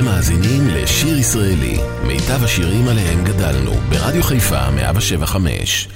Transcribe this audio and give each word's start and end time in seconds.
אתם 0.00 0.08
מאזינים 0.08 0.68
לשיר 0.68 1.18
ישראלי, 1.18 1.78
מיטב 2.02 2.44
השירים 2.44 2.88
עליהם 2.88 3.24
גדלנו, 3.24 3.72
ברדיו 3.88 4.22
חיפה 4.22 4.70
175. 4.70 5.88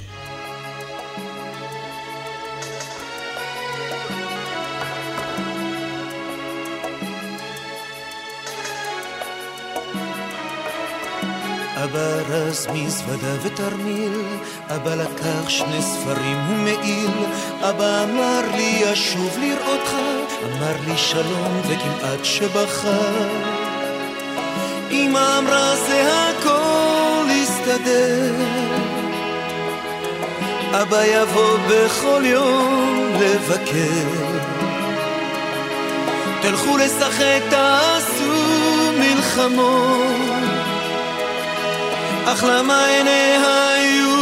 אבא 11.83 12.21
מזוודה 12.73 13.33
ותרמיל, 13.43 14.21
אבא 14.69 14.95
לקח 14.95 15.49
שני 15.49 15.81
ספרים 15.81 16.37
ומעיל, 16.49 17.11
אבא 17.61 18.03
אמר 18.03 18.41
לי 18.55 18.93
אשוב 18.93 19.37
לראותך, 19.41 19.93
אמר 20.43 20.75
לי 20.87 20.97
שלום 20.97 21.61
וכמעט 21.67 22.23
שבכה. 22.25 23.54
אמא 24.91 25.37
אמרה 25.39 25.75
זה 25.75 26.29
הכל 26.29 27.25
יסתדר, 27.31 28.35
אבא 30.81 31.03
יבוא 31.05 31.57
בכל 31.69 32.21
יום 32.25 33.11
לבקר. 33.19 34.25
תלכו 36.41 36.77
לשחק, 36.77 37.41
תעשו 37.49 38.33
מלחמות 38.99 40.15
אך 42.25 42.43
למה 42.43 42.85
עיניה 42.85 43.73
היו 43.73 44.14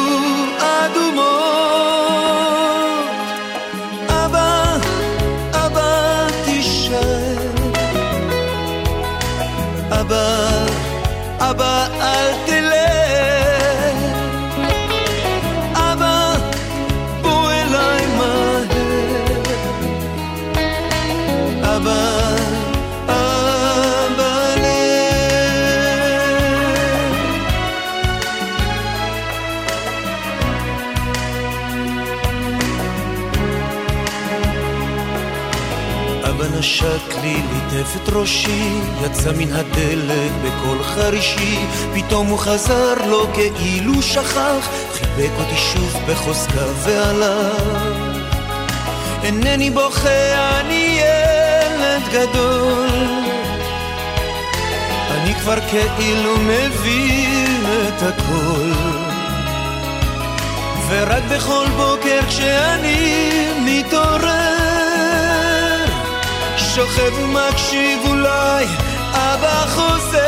ליטף 37.74 37.96
את 37.96 38.10
ראשי, 38.10 38.80
יצא 39.06 39.32
מן 39.38 39.54
הדלת 39.54 40.32
בקול 40.44 40.84
חרישי, 40.84 41.58
פתאום 41.94 42.28
הוא 42.28 42.40
חזר 42.40 42.94
לו 43.08 43.28
כאילו 43.34 44.02
שכח, 44.02 44.70
חיבק 44.94 45.32
אותי 45.40 45.58
שוב 45.58 45.98
בחוזקה 46.08 46.66
והלך. 46.84 47.84
אינני 49.24 49.70
בוכה, 49.70 50.60
אני 50.60 51.00
ילד 51.00 52.02
גדול, 52.12 52.90
אני 55.12 55.36
כבר 55.36 55.60
כאילו 55.98 56.38
מבין 56.38 57.66
את 57.88 58.04
הכל. 58.04 58.72
ורק 60.90 61.24
בכל 61.32 61.66
בוקר 61.78 62.20
כשאני 62.28 63.24
מתעורר 63.66 64.13
שוכב 66.76 67.14
ומקשיב 67.20 68.00
אולי. 68.06 68.66
אבא 69.14 69.66
חוזר 69.68 70.23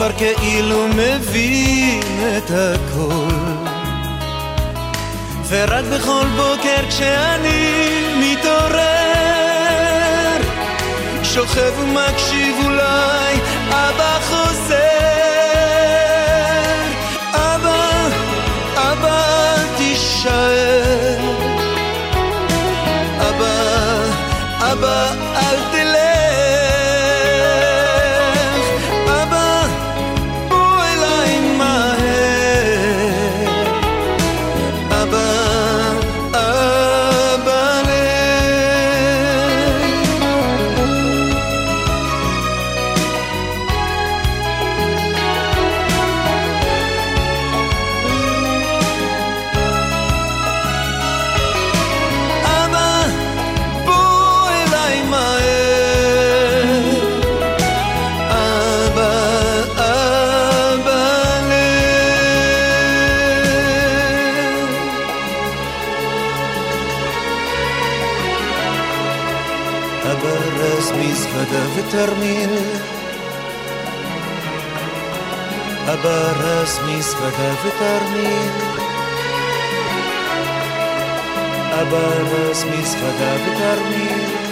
כבר 0.00 0.12
כאילו 0.12 0.88
מבין 0.88 2.00
את 2.36 2.50
הכל. 2.50 3.34
ורק 5.48 5.84
בכל 5.84 6.26
בוקר 6.36 6.88
כשאני 6.88 7.90
מתעורר 8.16 8.80
שוכב 11.22 11.72
ומקשיב 11.78 12.56
אולי 12.64 13.34
אבא 13.70 14.18
חוזר. 14.28 14.76
אבא, 17.34 18.08
אבא 18.76 19.54
תישאר. 19.76 21.16
אבא, 23.20 23.54
אבא 24.60 25.29
תרמיל 71.90 72.50
אבא 75.92 76.32
רס 76.38 76.78
מזוודה 76.86 77.52
ותרמיל 77.64 78.50
רס 82.32 82.64
מזוודה 82.64 83.34
ותרמיל 83.44 84.49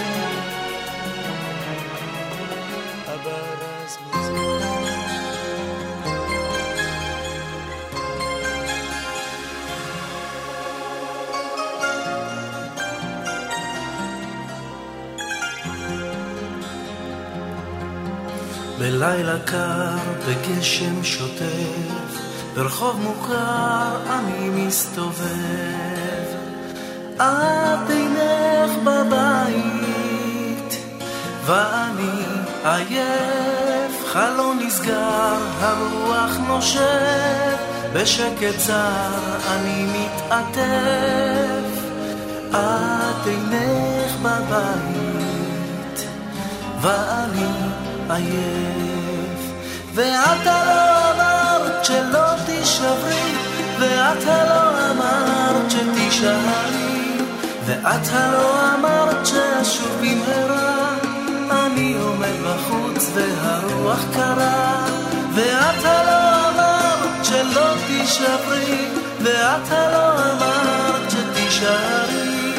בלילה 18.99 19.39
קר, 19.45 19.97
בגשם 20.27 21.03
שוטף, 21.03 22.19
ברחוב 22.55 22.99
מוכר 23.01 23.97
אני 24.09 24.49
מסתובב. 24.49 26.25
את 27.15 27.89
אינך 27.89 28.71
בבית, 28.83 30.75
ואני 31.45 32.23
עייף, 32.63 34.05
חלון 34.05 34.59
נסגר, 34.65 35.37
הרוח 35.59 36.37
נושב, 36.47 37.55
בשקט 37.93 38.57
צר 38.57 39.37
אני 39.51 39.85
מתעטף. 39.85 41.79
את 42.49 43.27
אינך 43.27 44.15
בבית, 44.21 46.07
ואני 46.81 47.51
עייף, 48.09 48.88
ואתה 49.93 50.63
לא... 50.65 50.79
ואת 53.79 54.27
הלא 54.27 54.91
אמרת 54.91 55.71
שתישארי, 55.71 57.17
ואת 57.65 58.07
הלא 58.11 58.73
אמרת 58.75 59.25
שאשוב 59.25 60.01
במהרה. 60.01 60.95
אני 61.51 61.95
עומד 62.01 62.35
בחוץ 62.45 63.09
והרוח 63.13 63.99
קרה, 64.13 64.85
ואת 65.35 65.85
הלא 65.85 66.49
אמרת 66.49 67.25
שלא 67.25 67.73
תישברי, 67.87 68.87
ואת 69.21 69.71
הלא 69.71 70.13
אמרת 70.13 71.11
שתישארי, 71.11 72.53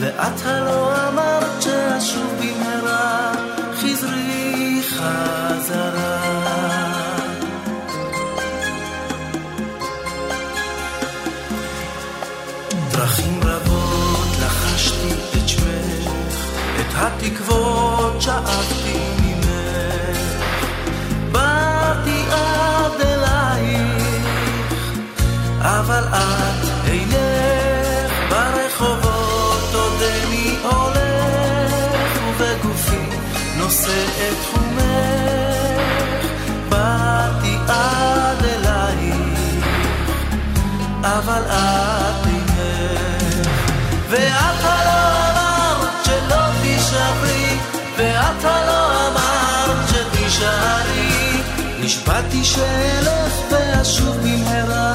ואת 0.00 0.46
הלא 0.46 1.08
אמרת 1.08 1.62
שאשוב 1.62 2.34
במהרה, 2.38 2.61
את 17.22 17.32
התקוות 17.32 19.11
נשבעתי 52.02 52.44
שאלך 52.44 53.32
ואשוב 53.50 54.16
במהרה, 54.16 54.91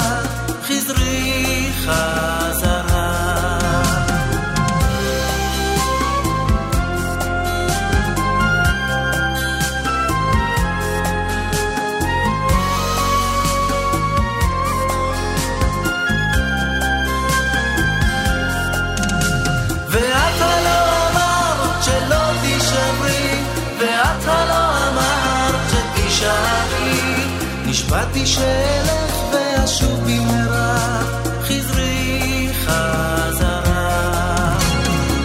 נשבעתי 28.22 28.26
שאלך 28.26 29.16
ואשוב 29.32 30.00
במהרה, 30.04 31.02
חזרי 31.42 32.48
חזרה. 32.64 34.58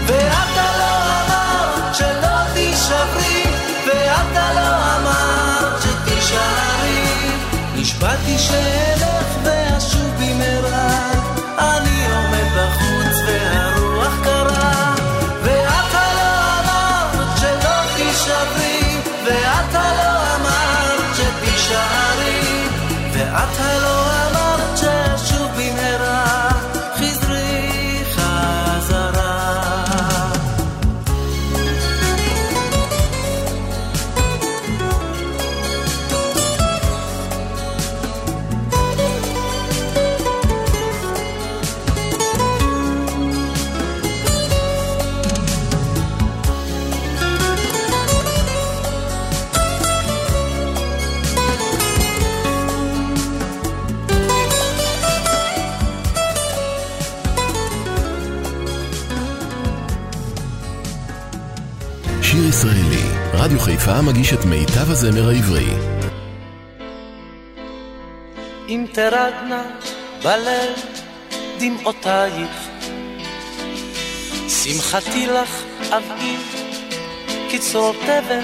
ואתה 0.06 0.68
לא 0.80 0.94
אמרת 1.20 1.96
שלא 1.96 2.54
תישברי, 2.54 3.44
ואתה 3.88 4.54
לא 4.54 4.96
אמרת 4.96 5.82
שתישארי. 5.82 7.32
נשבעתי 7.76 8.38
שאלך 8.40 8.83
מגיש 64.06 64.34
את 64.34 64.46
מיטב 64.46 64.92
הזמר 64.92 65.30
העברי. 65.30 65.66
אם 68.70 68.86
תרדנה 68.92 69.64
בלב 70.24 70.80
דמעותייך, 71.60 72.52
שמחתי 74.50 75.28
לך 75.28 75.64
אביא 75.90 76.38
קצרות 77.52 77.96
תבן, 77.96 78.44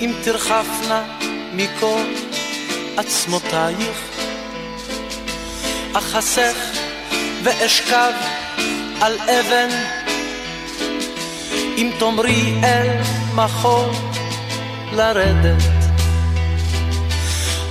אם 0.00 0.12
תרחפנה 0.24 1.18
מכל 1.52 2.02
עצמותייך, 2.96 3.98
אחסך 5.92 6.56
ואשכב 7.44 8.12
על 9.00 9.18
אבן, 9.20 9.68
אם 11.76 11.90
תאמרי 11.98 12.54
אל 12.64 13.11
מחול 13.34 13.88
לרדת, 14.92 15.62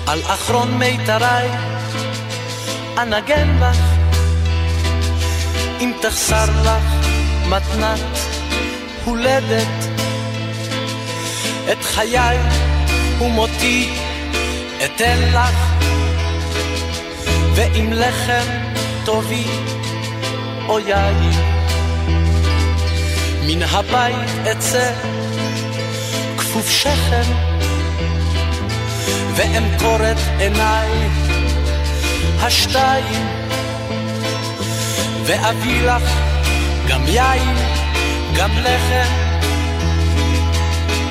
על 0.07 0.21
אחרון 0.25 0.77
מיתרי 0.77 1.47
אנגן 2.97 3.57
לך, 3.59 3.77
אם 5.79 5.91
תחסר 6.01 6.45
לך 6.63 7.07
מתנת 7.49 7.99
הולדת, 9.05 9.67
את 11.71 11.83
חיי 11.83 12.37
ומותי 13.21 13.89
אתן 14.85 15.17
לך, 15.33 15.55
ואם 17.55 17.89
לחם 17.93 18.45
טובי 19.05 19.45
או 20.67 20.79
יין, 20.79 21.31
מן 23.47 23.61
הבית 23.61 24.47
אצא 24.51 24.91
שכם, 26.81 27.31
ואמכור 29.35 30.11
את 30.11 30.17
עיניי 30.39 30.89
השתיים, 32.39 33.27
ואביא 35.25 35.81
לך 35.81 36.03
גם 36.87 37.01
יין, 37.07 37.55
גם 38.35 38.49
לחם, 38.57 39.13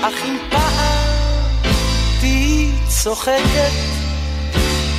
אך 0.02 0.24
אם 0.24 0.36
פעם 0.50 1.72
תהיי 2.20 2.70
צוחקת 2.88 3.72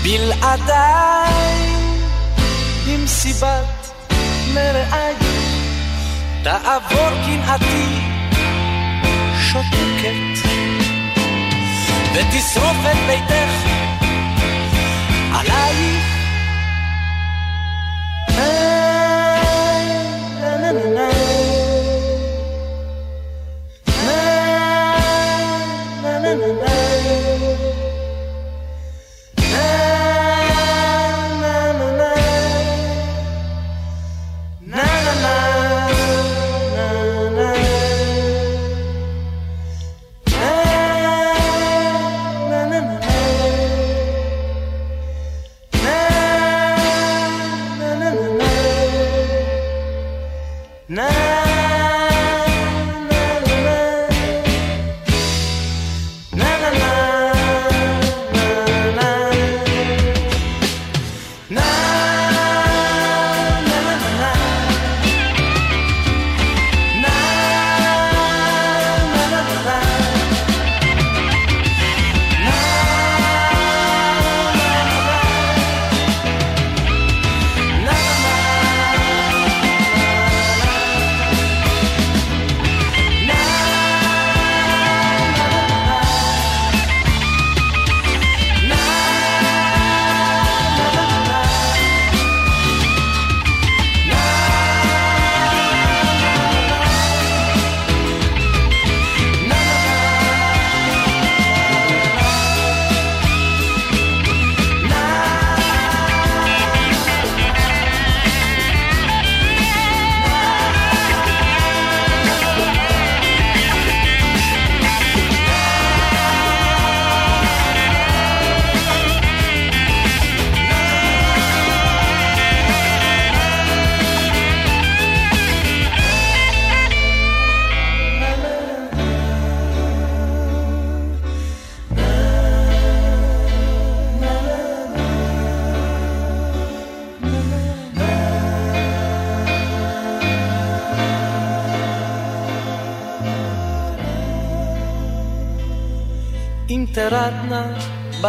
בלעדיי, 0.04 1.76
במסיבת 2.88 3.92
מרעי, 4.54 5.16
תעבור 6.44 7.10
קנאתי 7.26 7.86
שותקת. 9.40 9.81
ותשרוף 12.14 12.78
את 12.92 12.98
ביתך 13.08 13.54
עלייך. 15.34 16.12
Na 26.04 26.20
na 26.20 26.32
na 26.36 26.71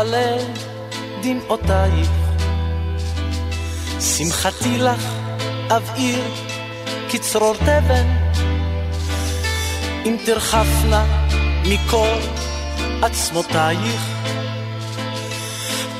בלב 0.02 0.58
דמעותייך. 1.22 2.10
שמחתי 4.00 4.78
לך 4.78 5.04
אבעיר 5.76 6.24
כצרור 7.10 7.54
תבן, 7.54 8.06
אם 10.04 10.16
תרחפנה 10.26 11.04
מכל 11.64 12.18
עצמותייך. 13.02 14.02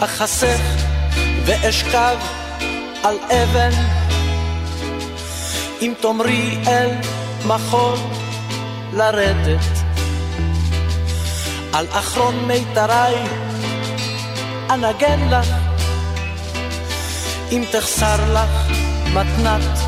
אחסך 0.00 0.60
ואשכב 1.44 2.16
על 3.02 3.18
אבן, 3.18 3.70
אם 5.80 5.94
תאמרי 6.00 6.58
אל 6.66 6.90
מחול 7.46 7.98
לרדת. 8.92 9.82
על 11.72 11.86
אחרון 11.90 12.44
מיתריי 12.46 13.41
אנגן 14.74 15.28
לך. 15.28 15.48
אם 17.52 17.64
תחסר 17.70 18.34
לך 18.34 18.76
מתנת 19.12 19.78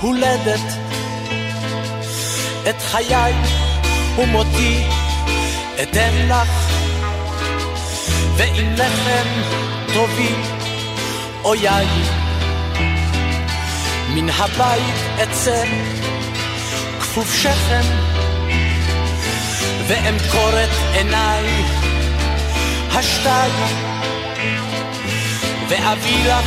הולדת 0.00 0.72
את 2.68 2.82
חיי 2.82 3.34
ומותי 4.18 4.84
אתן 5.82 6.28
לך. 6.28 6.76
ואם 8.36 8.72
לחם 8.76 9.28
תוביל 9.94 10.40
או 11.44 11.54
יין 11.54 12.02
מן 14.14 14.30
הבית 14.30 14.94
אצא 15.22 15.64
כפוף 17.00 17.34
שכם 17.34 17.86
ואמכור 19.86 20.50
את 20.64 20.96
עיניי 20.96 21.64
השתיים 22.92 23.95
ואביא 25.68 26.24
לך 26.24 26.46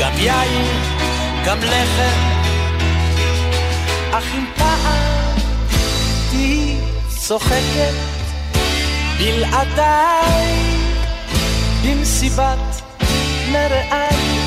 גם 0.00 0.12
יין, 0.18 0.66
גם 1.44 1.58
לחם. 1.58 2.34
אך 4.12 4.24
אם 4.34 4.44
פעם 4.56 5.36
תהי 6.30 6.76
צוחקת 7.08 7.94
בלעדיי 9.18 10.54
במסיבת 11.82 12.82
מרעי 13.52 14.38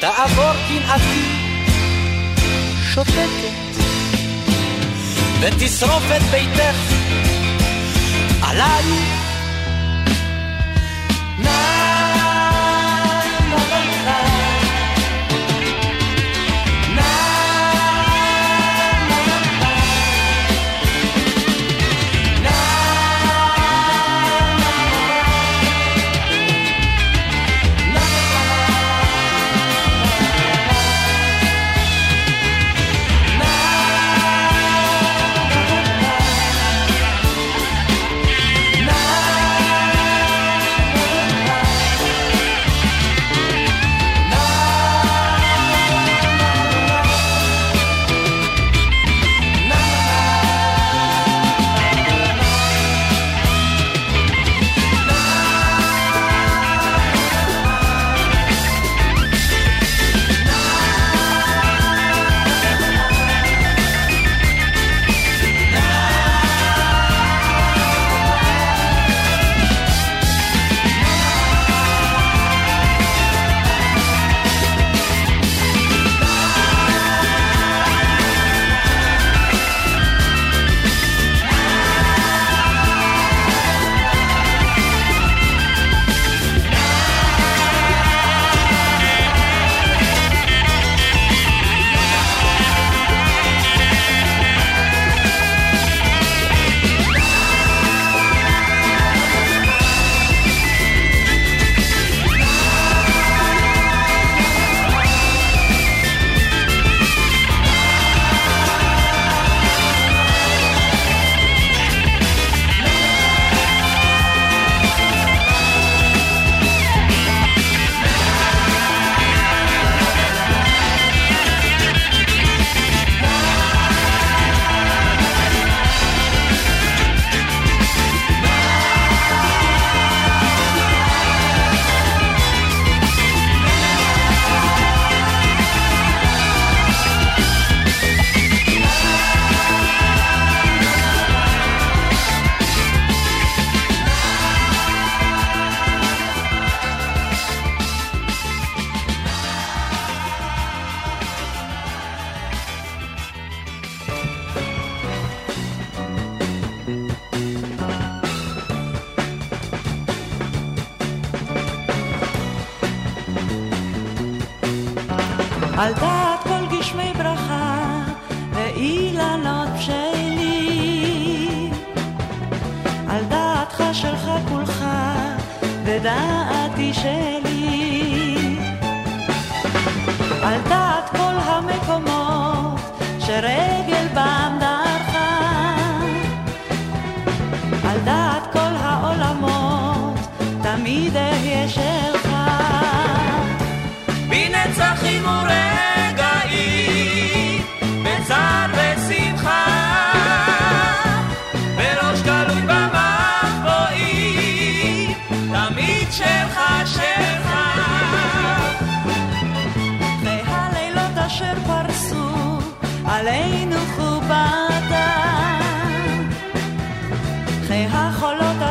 תעבור 0.00 0.52
קנאתי 0.68 1.52
שותקת 2.94 3.72
ותשרוף 5.40 6.04
את 6.16 6.22
ביתך 6.22 6.76
עליי 8.42 8.84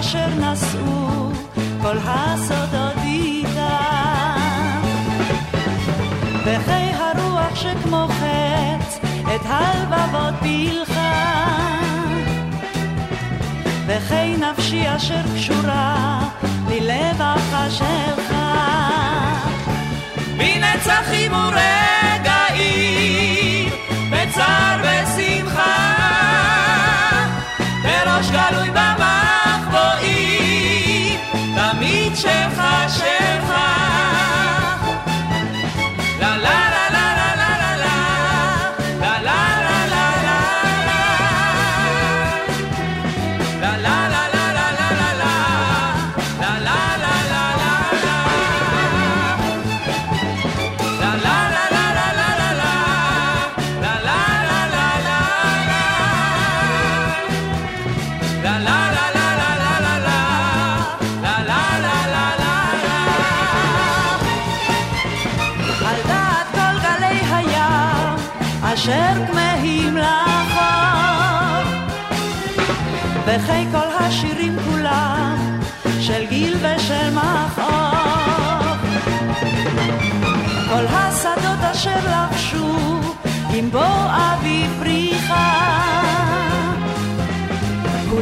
אשר 0.02 0.28
נ... 0.28 0.54
כל 1.82 1.98
הסודות 2.06 2.98
איתה. 3.04 3.80
וחיי 6.46 6.94
הרוח 6.94 7.56
שכמו 7.56 8.08
חץ 8.08 9.00
את 9.36 9.42
הלבבות 9.46 10.34
פילחה. 10.42 11.48
וחיי 13.88 14.38
נפשי 14.38 14.96
אשר 14.96 15.22
קשורה 15.36 16.20
ללבך 16.70 17.66
שלך. 17.70 18.34
בנצחים 20.38 21.34
ורגעים, 21.34 22.01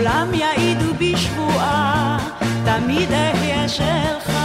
כולם 0.09 0.33
יעידו 0.33 0.93
בשבועה, 0.93 2.17
תמיד 2.65 3.11
אהיה 3.11 3.69
שלך. 3.69 4.38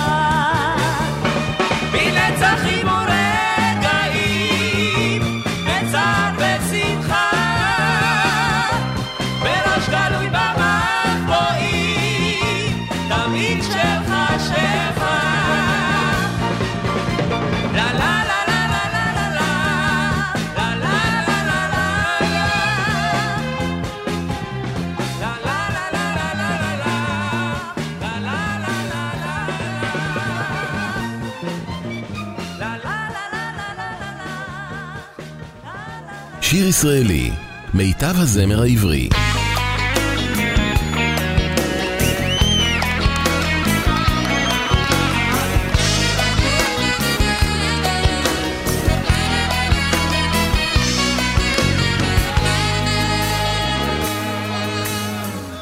שיר 36.64 36.70
ישראלי, 36.70 37.31
מיטב 37.74 38.14
הזמר 38.16 38.62
העברי. 38.62 39.09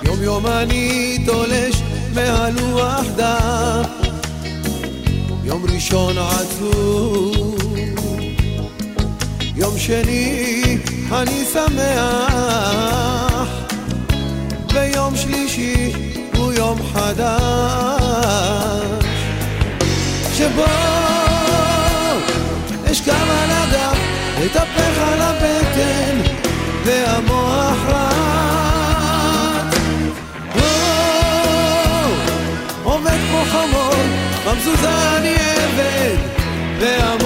יום 0.03 0.23
יום 0.23 0.47
אני 0.47 1.19
תולש 1.27 1.83
מהלוח 2.15 3.07
דם 3.17 3.83
יום 5.45 5.65
ראשון 5.75 6.15
עצוב 6.19 7.57
יום 9.57 9.79
שני 9.79 10.42
שמח. 11.53 13.49
ויום 14.75 15.17
שלישי 15.17 15.93
הוא 16.37 16.53
יום 16.53 16.79
חדש. 16.93 17.33
שבו 20.35 20.65
אשכב 22.93 23.13
על 23.13 23.51
הגב, 23.51 23.97
אתהפך 24.47 24.99
על 25.13 25.21
הבטן 25.21 26.21
והמוח 26.85 27.77
רץ. 27.89 28.13
עובד 32.83 33.19
כמו 33.31 33.43
חמור, 33.53 33.95
במזוזה 34.47 35.17
אני 35.17 35.35
עבד 35.35 36.17
והמוח 36.81 37.22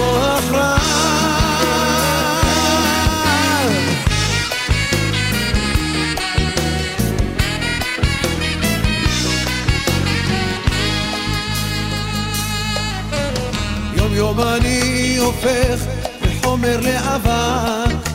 הופך 15.46 15.86
מחומר 16.22 16.80
לאבק 16.80 18.10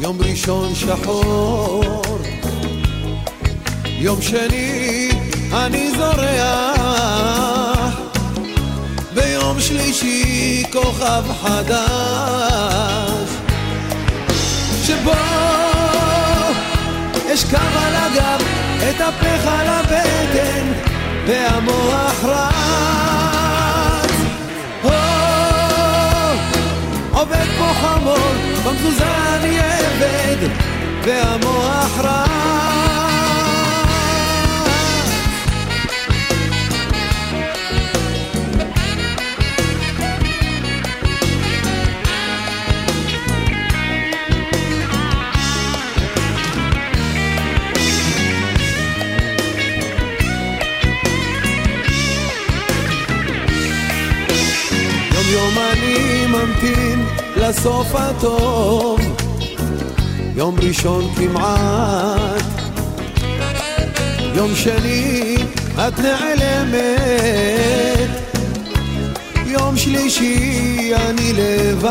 יום 0.00 0.18
ראשון 0.20 0.74
שחור. 0.74 2.18
יום 3.84 4.22
שני 4.22 5.10
אני 5.52 5.90
זורח. 5.90 6.80
ביום 9.14 9.60
שלישי 9.60 10.64
כוכב 10.72 11.24
חדש. 11.42 13.30
שבו 14.82 15.12
אשכב 17.34 17.76
על 17.76 17.94
הגב, 17.96 18.42
אתהפך 18.90 19.46
על 19.46 19.66
הבטן 19.66 20.72
והמוח 21.26 22.24
רע 22.24 23.29
עובד 27.20 27.46
כמו 27.56 27.66
חמור, 27.66 28.16
במזוזה 28.64 29.06
אני 29.06 29.58
עבד, 29.58 30.48
והמוח 31.04 31.98
רע. 31.98 32.30
ממתין 56.32 56.99
לסוף 57.40 57.94
הטוב. 57.94 59.00
יום 60.36 60.56
ראשון 60.62 61.14
כמעט. 61.16 62.42
יום 64.34 64.54
שני 64.54 65.36
את 65.74 65.98
נעלמת. 65.98 67.30
יום 69.46 69.76
שלישי 69.76 70.92
אני 70.94 71.32
לבד. 71.32 71.90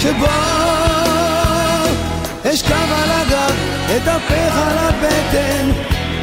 שבו 0.00 0.26
אשכב 2.44 2.72
על 2.72 3.10
הגב, 3.10 3.54
אתהפך 3.96 4.56
על 4.56 4.78
הבטן 4.78 5.70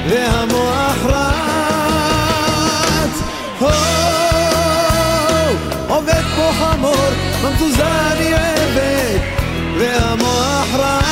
והמוח 0.09 0.97
רץ 1.05 1.37
עובד 6.07 6.23
כמו 6.35 6.51
חמור, 6.51 6.95
במזוזה 7.43 7.87
אני 8.11 8.33
עבד, 8.33 9.19
והמוח 9.79 10.67
רע 10.75 11.06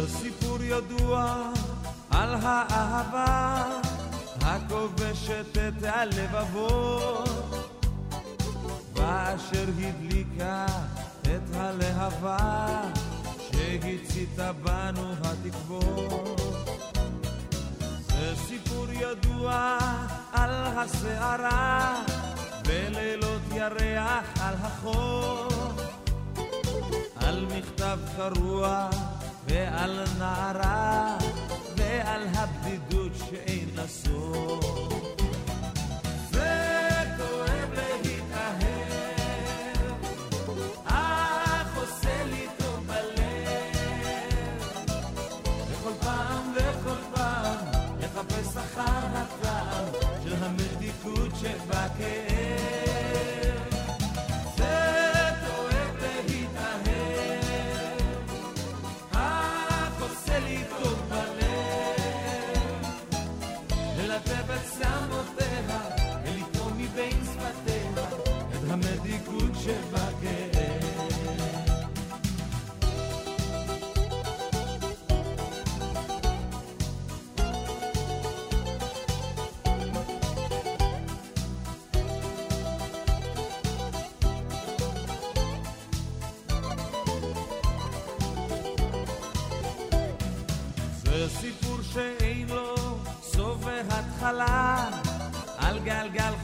אשר 0.00 0.08
סיפור 0.08 0.62
ידוע 0.62 1.50
על 2.10 2.34
האהבה 2.42 3.64
הכובשת 4.40 5.58
את 5.68 5.82
הלבבות. 5.82 7.28
ואשר 8.94 9.64
הדליקה 9.78 10.66
את 11.22 11.54
הלהבה 11.54 12.82
שהציתה 13.52 14.52
בנו 14.52 15.12
התקוות. 15.24 16.40
זה 18.08 18.34
סיפור 18.48 18.86
ידוע 18.90 19.78
על 20.32 20.50
הסערה 20.50 22.02
בלילות 22.68 23.42
ירח 23.54 24.24
על 24.40 24.54
החור. 24.62 25.48
על 27.16 27.46
מכתב 27.56 27.98
קרוע 28.16 28.88
ועל 29.48 30.04
נערה 30.18 31.18
ועל 31.76 32.22
הבדידות 32.34 33.12
שאין 33.30 33.68
לה 33.76 33.88
סוף. 33.88 35.19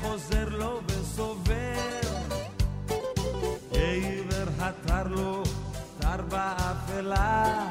חוזר 0.07 0.49
לו 0.49 0.81
וסובר. 0.87 2.01
העיוור 3.73 4.49
התר 4.59 5.09
לו, 5.09 5.43
תר 5.99 6.23
באפלה, 6.29 7.71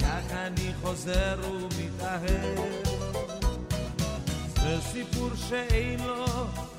כך 0.00 0.32
אני 0.32 0.72
חוזר 0.82 1.36
ומתאהב. 1.44 2.86
זה 4.60 4.80
סיפור 4.80 5.30
שאין 5.48 6.00
לו 6.00 6.26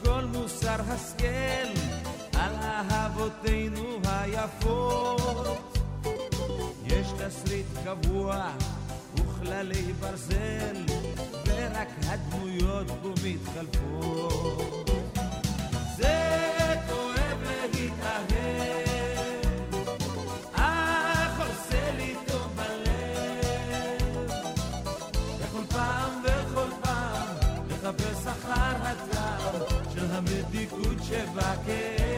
כל 0.03 0.25
מוסר 0.25 0.81
השכל, 0.87 1.69
על 2.33 2.55
אהבותינו 2.61 3.99
היפות. 4.03 5.77
יש 6.85 7.07
תסריט 7.17 7.65
קבוע 7.85 8.51
וכללי 9.15 9.93
ברזל, 9.99 10.75
ורק 11.71 11.87
הדמויות 12.07 12.87
בו 12.87 13.09
מתחלפות. 13.23 14.89
זה 15.97 16.45
כואב 16.87 17.43
להתאהב, 17.73 19.15
אך 20.53 21.39
עושה 21.39 21.91
לי 21.97 22.15
טוב 22.27 22.51
בלב. 22.55 24.31
בכל 25.41 25.63
פעם 25.69 26.23
וכל 26.23 26.69
פעם 26.81 27.35
לחפש 27.69 28.27
אחר 28.27 28.75
הטעם 28.81 29.55
של 29.93 30.05
המתיקות 30.11 30.97
שבכאב. 31.03 32.16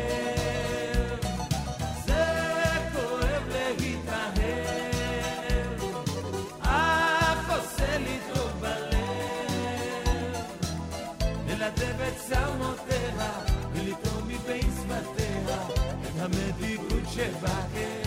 שמותיה, 12.30 13.32
ולתרום 13.74 14.28
מבית 14.28 14.66
שפתיה, 14.82 15.68
את 16.04 16.20
המתיקות 16.20 17.04
שבהם. 17.14 17.99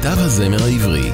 מיטב 0.00 0.18
הזמר 0.18 0.62
העברי, 0.64 1.12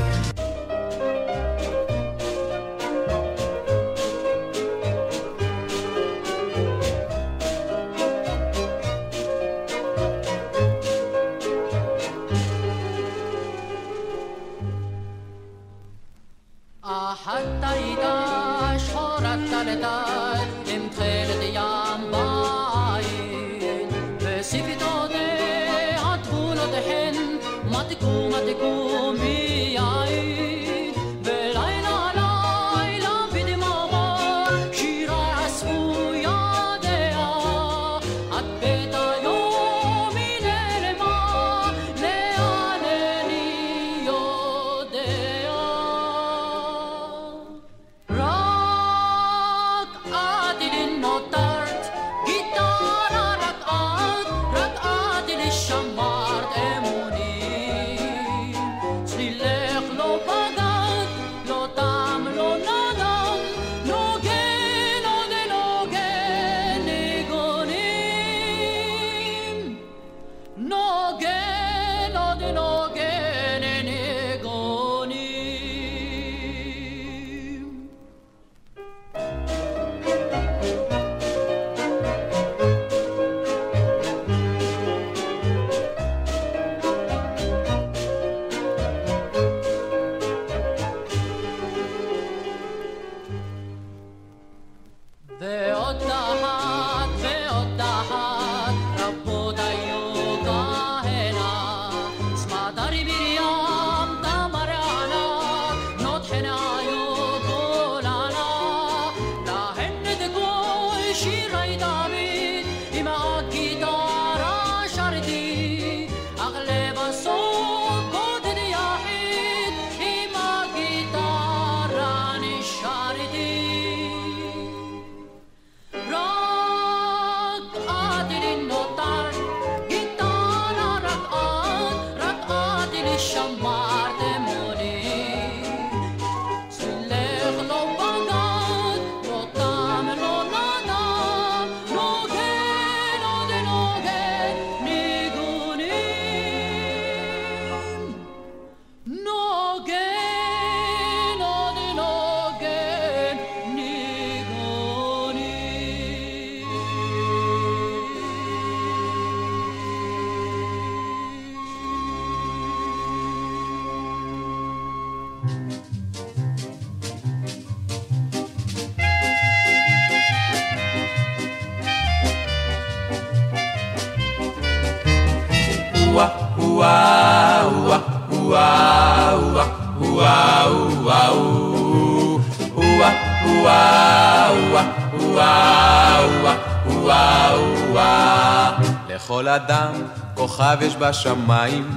בשמיים, 191.09 191.91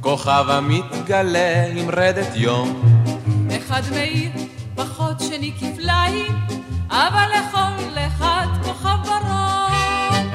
כוכב 0.00 0.44
המתגלה 0.48 1.66
עם 1.74 1.90
רדת 1.96 2.28
יום. 2.34 2.82
אחד 3.56 3.82
מאיר 3.90 4.30
פחות 4.74 5.20
שני 5.20 5.52
כפליים, 5.60 6.36
אבל 6.90 7.28
לכל 7.38 7.98
אחד 8.06 8.46
כוכב 8.64 8.96
ברום. 9.04 9.72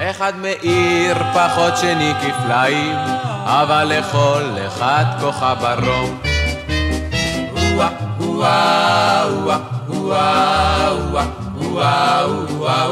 אחד 0.10 0.34
מאיר 0.38 1.18
פחות 1.34 1.78
שני 1.78 2.14
כפליים, 2.22 2.96
אבל 3.46 3.84
לכל 3.84 4.44
אחד 4.68 5.06
כוכב 5.22 5.56
ברום. 5.62 6.20
וואה, 7.76 7.90
וואה, 8.20 9.26
וואה, 9.88 10.94
וואה, 11.08 11.28
וואה, 11.58 12.90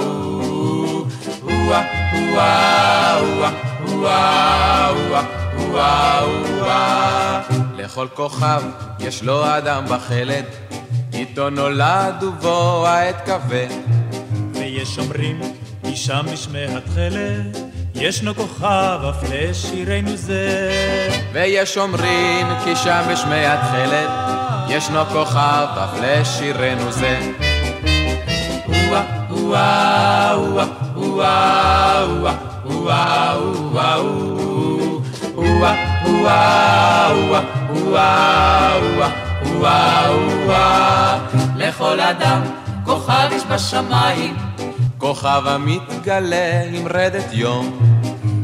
וואה, 1.44 1.82
וואה, 2.34 2.99
לכל 7.78 8.08
כוכב 8.14 8.62
יש 9.00 9.24
לו 9.24 9.58
אדם 9.58 9.86
בחלד, 9.90 10.46
איתו 11.14 11.50
נולד 11.50 12.24
ובו 12.24 12.88
העת 12.88 13.26
כבד. 13.26 13.68
ויש 14.54 15.00
אומרים, 15.00 15.42
אישה 15.86 16.22
משמי 16.34 16.66
התכלת, 16.66 17.58
ישנו 17.96 18.36
כוכב 18.36 19.00
אף 19.10 19.24
לשירנו 19.30 20.18
זה. 20.18 20.70
ויש 21.34 21.78
אומרים, 21.78 22.48
כי 22.64 22.76
שם 22.76 23.02
בשמי 23.12 23.46
התכלת, 23.46 24.10
ישנו 24.68 25.06
כוכב 25.06 25.68
אף 25.84 26.00
לשירנו 26.02 26.92
זה. 26.92 27.32
וואה, 28.68 29.04
וואה, 29.30 30.36
וואה 30.96 32.49
לכל 41.56 42.00
אדם 42.00 42.42
כוכב 42.86 43.28
יש 43.32 43.44
בשמיים, 43.44 44.36
כוכב 44.98 45.42
המתגלה 45.46 46.62
עם 46.74 46.88
רדת 46.94 47.34
יום. 47.34 47.80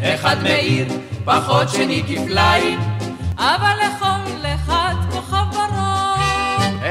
אחד 0.02 0.44
מאיר 0.44 0.88
פחות 1.26 1.70
שני 1.70 2.04
כפליים, 2.08 2.80
אבל 3.38 3.76
לכל 3.86 4.46
אחד 4.56 4.96
כוכב 5.12 5.46
ברום. 5.52 6.20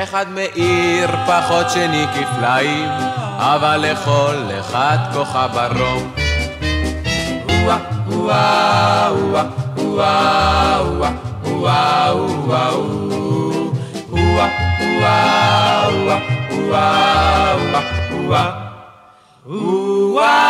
אחד 0.03 0.27
מאיר 0.29 1.11
פחות 1.27 1.71
שני 1.71 2.07
כפליים, 2.15 2.89
אבל 3.39 3.77
לכל 3.77 4.37
אחד 4.61 4.99
כוכב 5.13 5.49
ברום. 5.55 6.24
וואה, 7.65 7.79
וואה, 8.07 9.13
וואה, 9.77 10.83
וואה, 11.45 12.15
וואה, 12.15 12.75
וואה, 18.23 18.51
וואה, 19.47 20.45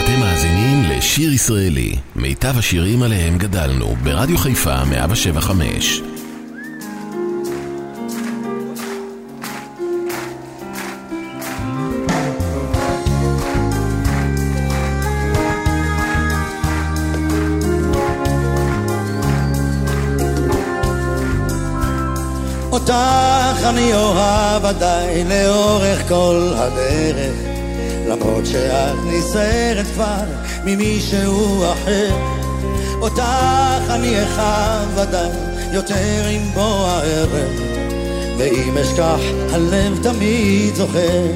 אתם 0.00 0.20
מאזינים 0.20 0.82
לשיר 0.88 1.32
ישראלי, 1.32 1.94
מיטב 2.16 2.58
השירים 2.58 3.02
עליהם 3.02 3.38
גדלנו, 3.38 3.96
ברדיו 4.02 4.38
חיפה 4.38 4.84
175. 4.84 6.02
אותך 23.62 23.70
אני 23.74 23.94
אוהב 23.94 24.64
עדיין 24.64 25.28
לאורך 25.28 26.08
כל 26.08 26.52
הדרך. 26.56 27.34
למרות 28.08 28.46
שאת 28.46 28.96
נסערת 29.06 29.86
כבר 29.94 30.24
ממישהו 30.64 31.64
אחר. 31.72 32.16
אותך 33.00 33.90
אני 33.90 34.24
אחב 34.24 34.98
עדיין 34.98 35.32
יותר 35.72 36.26
עם 36.30 36.42
בוא 36.54 36.86
הערב. 36.86 37.60
ואם 38.38 38.78
אשכח 38.78 39.20
הלב 39.52 39.98
תמיד 40.02 40.74
זוכר. 40.74 41.26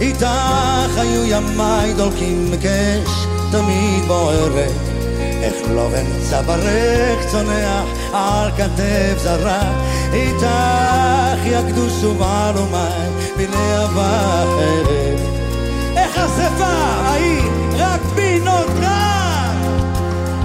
איתך 0.00 0.98
היו 0.98 1.24
ימיי 1.24 1.94
דולקים 1.94 2.50
בקש 2.50 3.26
תמיד 3.52 4.04
בוערת 4.06 4.83
לא 5.70 5.88
בן 5.88 6.04
צווארך 6.30 7.26
צונח 7.30 7.84
על 8.12 8.50
כתף 8.56 9.18
זרה. 9.22 9.84
איתך 10.12 11.46
יקדושו 11.46 12.14
מעלומי 12.14 13.10
בלהבה 13.36 14.42
אחרת 14.42 15.20
איך 15.96 16.18
השפה 16.18 16.64
ההיא? 16.64 17.42
רק 17.78 18.00
בי 18.14 18.38
נותרה 18.38 19.52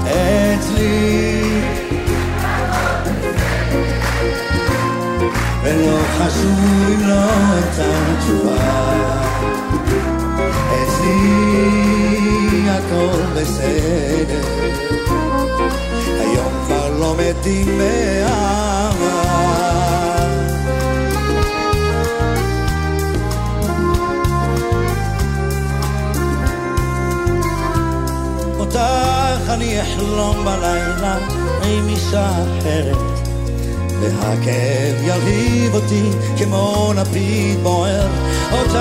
אצלי 0.03 1.61
ולא 5.63 5.97
חשוב 6.17 6.59
אם 6.87 7.07
לא 7.07 7.15
אמצא 7.15 7.91
תשובה. 8.19 8.89
אצלי 10.73 11.39
הכל 12.69 13.21
בסדר 13.35 14.78
היום 16.19 16.53
כבר 16.65 16.89
לא 16.99 17.15
מתים 17.17 17.77
מאהבה. 17.77 19.39
אותך 28.59 29.49
אני 29.49 29.81
אחלום 29.81 30.45
בלילה 30.45 31.17
עם 31.63 31.87
אישה 31.87 32.29
אחרת 32.29 32.97
והכאב 34.01 35.03
ירהיב 35.03 35.75
אותי 35.75 36.09
כמו 36.37 36.93
לפיד 36.95 37.63
בוער. 37.63 38.07
אותך 38.51 38.77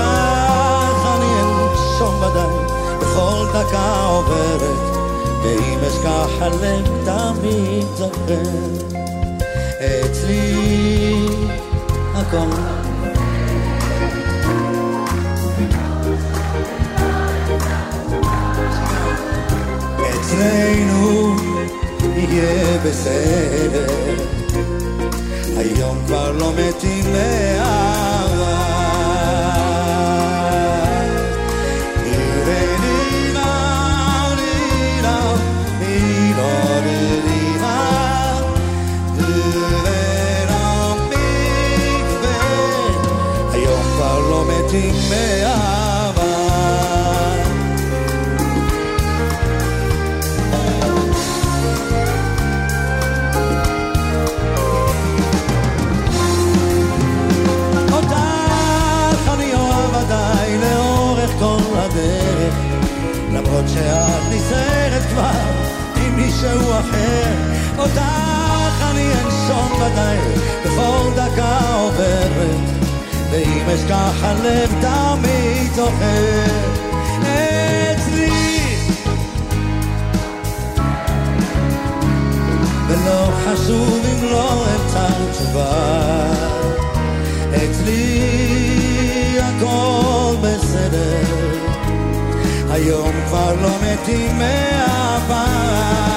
אני 1.17 1.33
אנשום 1.43 2.15
ודאי 2.23 2.79
בכל 3.01 3.47
דקה 3.55 4.05
עוברת 4.05 4.98
ואם 5.43 5.79
אשכח 5.89 6.31
הלב 6.41 6.87
תמיד 7.05 7.87
זוכר. 7.97 8.89
אצלי 9.79 11.27
הכל. 12.15 12.39
אצלנו 20.11 21.37
יהיה 22.17 22.79
בסדר. 22.85 23.87
היום 25.57 25.99
כבר 26.07 26.33
לא 26.33 26.53
מתים 26.53 27.05
מאהבה 27.13 28.18
אותך 67.97 68.83
אני 68.91 69.13
אנשום 69.25 69.73
ודאי 69.73 70.19
בכל 70.65 71.11
דקה 71.17 71.59
עוברת, 71.75 72.69
ואם 73.31 73.69
אשכח 73.75 74.25
הלב 74.25 74.75
תמיד 74.81 75.73
זוכר 75.75 76.45
אצלי. 77.23 78.31
ולא 82.89 83.31
חשוב 83.47 84.05
אם 84.05 84.25
לא 84.31 84.65
אמצא 84.65 85.09
תשובה, 85.33 86.33
אצלי 87.51 88.29
הכל 89.41 90.35
בסדר. 90.43 91.23
היום 92.71 93.13
כבר 93.29 93.55
לא 93.63 93.71
מתים 93.83 94.39
מאהבה. 94.39 96.08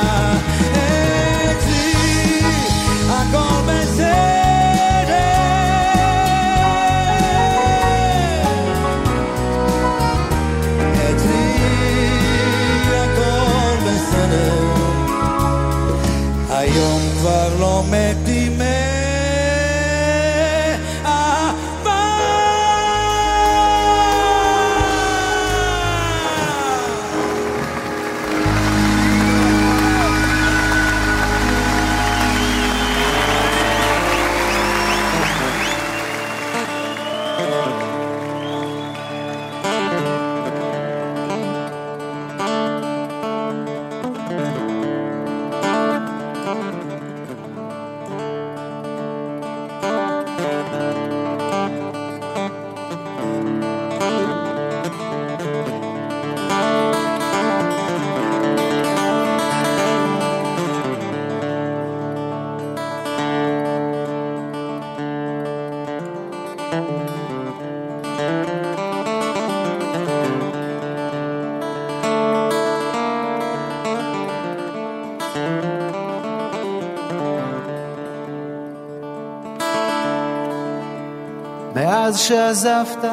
מאז 82.11 82.19
שעזבת, 82.19 83.05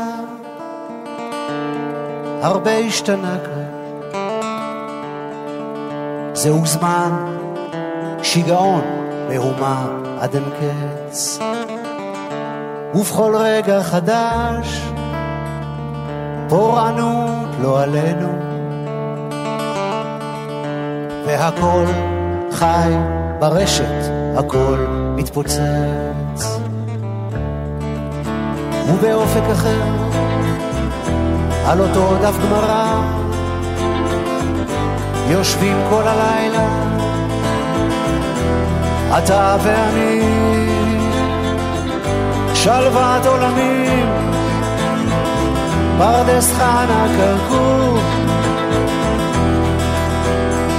הרבה 2.43 2.79
השתנה 2.79 3.37
כאן. 3.45 3.65
זהו 6.33 6.67
זמן, 6.67 7.13
שיגעון, 8.23 8.83
מהומה 9.29 9.87
עד 10.21 10.35
אין 10.35 10.45
קץ. 10.45 11.39
ובכל 12.95 13.37
רגע 13.37 13.83
חדש, 13.83 14.83
פורענות 16.49 17.49
לא 17.63 17.83
עלינו. 17.83 18.29
והכל 21.27 21.85
חי 22.53 22.93
ברשת, 23.39 24.11
הכל 24.37 24.87
מתפוצץ. 25.17 26.48
ובאופק 28.89 29.43
אחר, 29.53 29.83
על 31.67 31.81
אותו 31.81 32.17
דף 32.23 32.35
גמרא, 32.45 33.01
יושבים 35.31 35.77
כל 35.91 36.03
הלילה, 36.07 36.69
אתה 39.19 39.57
ואני, 39.63 40.21
שלוות 42.55 43.27
עולמים, 43.27 44.09
פרדס 45.99 46.53
חנה 46.53 47.07
כרכור, 47.17 47.99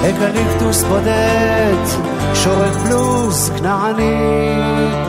אקליפטוס 0.10 0.84
בודד, 0.84 1.86
שורק 2.34 2.74
בלוז 2.74 3.52
כנעני. 3.58 5.09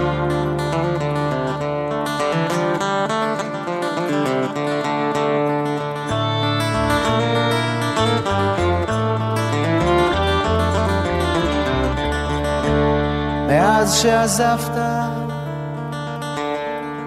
מאז 13.91 13.99
שעזבת, 13.99 14.79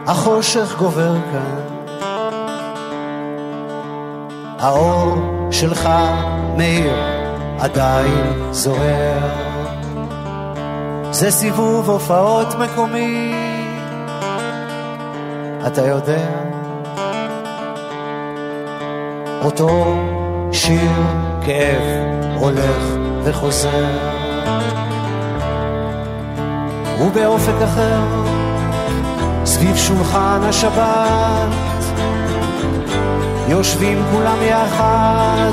החושך 0.07 0.75
גובר 0.77 1.15
כאן. 1.31 1.61
האור 4.59 5.17
שלך 5.51 5.89
מאיר, 6.57 6.93
עדיין 7.59 8.51
זוהר. 8.51 9.29
זה 11.11 11.31
סיבוב 11.31 11.89
הופעות 11.89 12.47
מקומי, 12.59 13.33
אתה 15.67 15.87
יודע. 15.87 16.29
אותו 19.43 19.97
שיר 20.51 20.91
כאב 21.45 21.81
הולך 22.39 22.83
וחוזר. 23.23 24.12
ובאופק 27.01 27.61
אחר, 27.63 28.01
סביב 29.45 29.77
שולחן 29.77 30.39
השבת, 30.43 31.49
יושבים 33.47 34.03
כולם 34.11 34.37
יחד, 34.41 35.51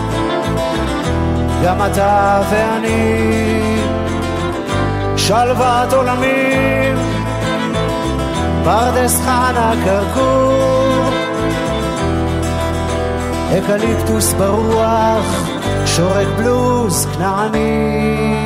גם 1.65 1.77
אתה 1.87 2.43
ואני, 2.51 3.61
שלוות 5.17 5.93
עולמים, 5.93 6.97
פרדס 8.65 9.21
חנה 9.21 9.73
כרכור, 9.85 11.11
אקליפטוס 13.59 14.33
ברוח, 14.33 15.49
שורק 15.87 16.27
בלוז 16.37 17.07
כנעני. 17.07 18.40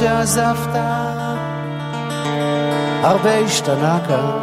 שעזבת, 0.00 0.76
הרבה 3.02 3.38
השתנה 3.38 3.98
כאן. 4.08 4.38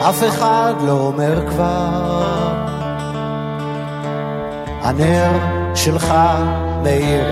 אף 0.10 0.24
אחד 0.28 0.74
לא 0.86 0.92
אומר 0.92 1.48
כבר. 1.50 2.54
הנר 4.82 5.32
שלך 5.76 6.14
מאיר, 6.84 7.26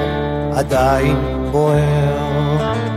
עדיין 0.55 1.47
בוער. 1.51 2.94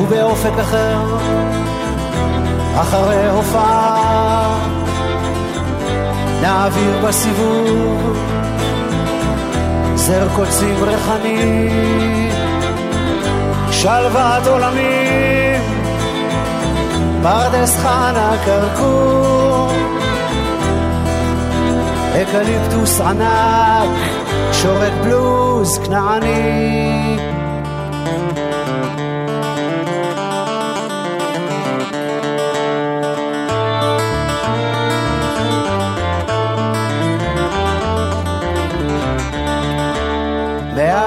ובאופק 0.00 0.58
אחר, 0.60 0.98
אחרי 2.80 3.28
הופעה, 3.28 4.58
נעביר 6.42 7.06
בסיבוב 7.06 8.16
זר 9.94 10.28
קוצים 10.36 10.76
ריחני, 10.82 11.68
שלוות 13.70 14.46
עולמים, 14.46 15.62
פרדס 17.22 17.76
חנה 17.76 18.32
כרכור, 18.44 19.72
אקליפטוס 22.22 23.00
ענק, 23.00 23.90
שורק 24.52 24.92
בלוז 25.04 25.78
כנעני. 25.78 27.39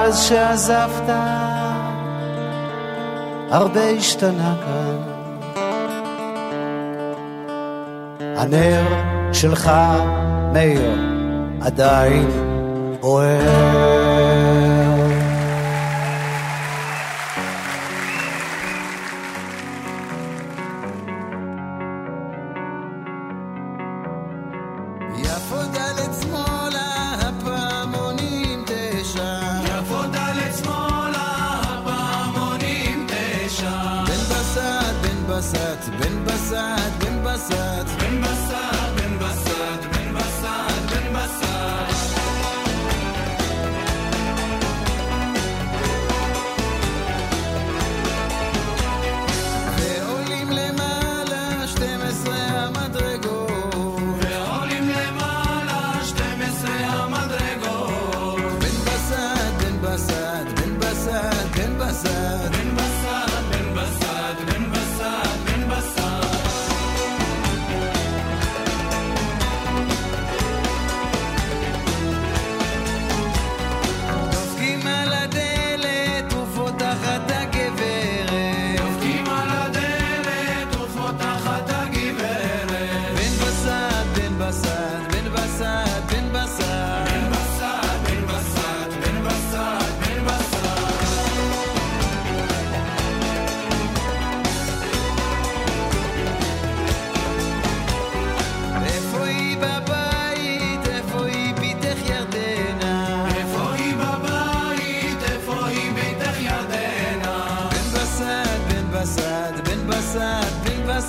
מאז 0.04 0.22
שעזבת 0.22 1.08
הרבה 3.50 3.90
השתנה 3.90 4.54
כאן. 4.64 4.96
הנר 8.36 8.84
שלך, 9.32 9.70
מאיר, 10.52 10.98
עדיין 11.60 12.30
בוער. 13.00 14.13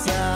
canción. 0.06 0.35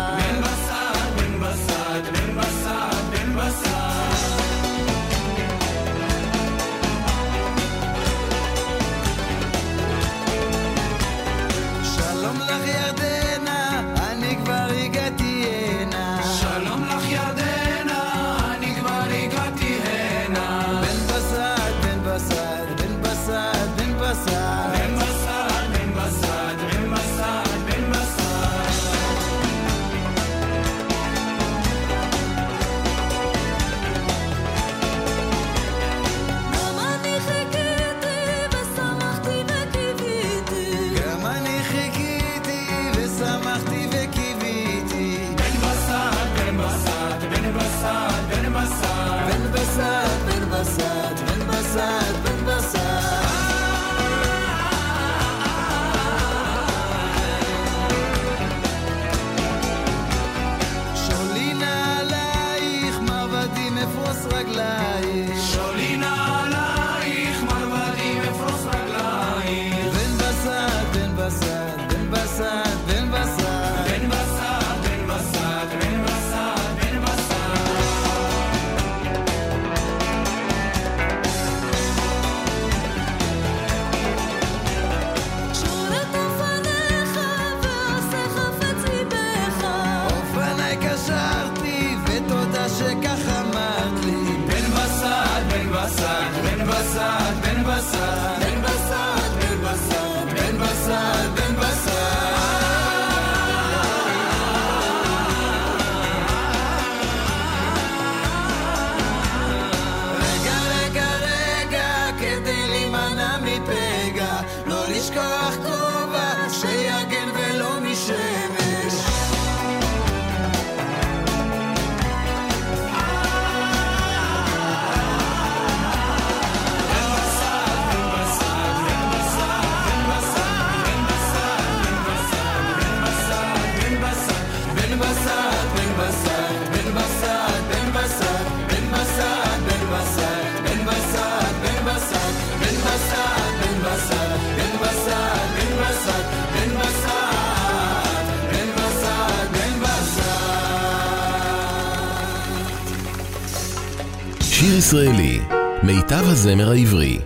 ישראלי, 154.81 155.41
מיטב 155.83 156.24
הזמר 156.26 156.70
העברי. 156.70 157.18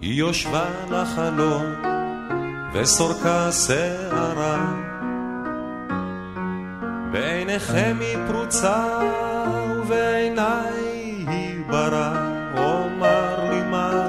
היא 0.00 0.14
יושבה 0.14 0.64
לחלום 0.90 1.64
וסורקה 2.72 3.52
שערה. 3.52 4.72
בעיניכם 7.12 7.96
היא 8.00 8.16
פרוצה 8.28 8.86
ובעיניי 9.76 10.74
היא 11.26 11.64
ברא 11.66 12.12
אומר 12.56 13.50
לי 13.50 13.62
מר 13.62 14.08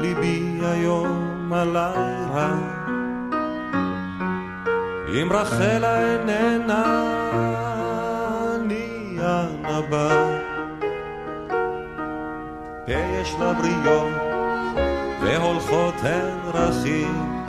ליבי 0.00 0.60
היום 0.62 1.52
עלי 1.52 2.24
רע 2.34 2.85
אם 5.22 5.28
רחלה 5.32 6.00
איננה 6.00 6.84
אני 8.54 9.18
הנבא 9.20 10.38
יש 12.88 13.34
לה 13.40 13.52
בריות 13.52 14.12
והולכות 15.20 15.94
הן 16.02 16.38
רכים 16.54 17.44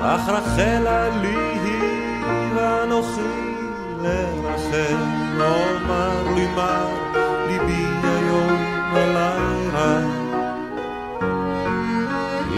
אך 0.00 0.28
רחלה 0.28 1.08
לי 1.08 1.36
היא 1.64 2.24
ואנוכי 2.54 3.20
לרחל 4.02 4.96
אומר 5.40 6.34
לי 6.34 6.46
מה 6.56 6.84
ליבי 7.46 7.86
היום 8.04 8.72
רע. 9.72 9.98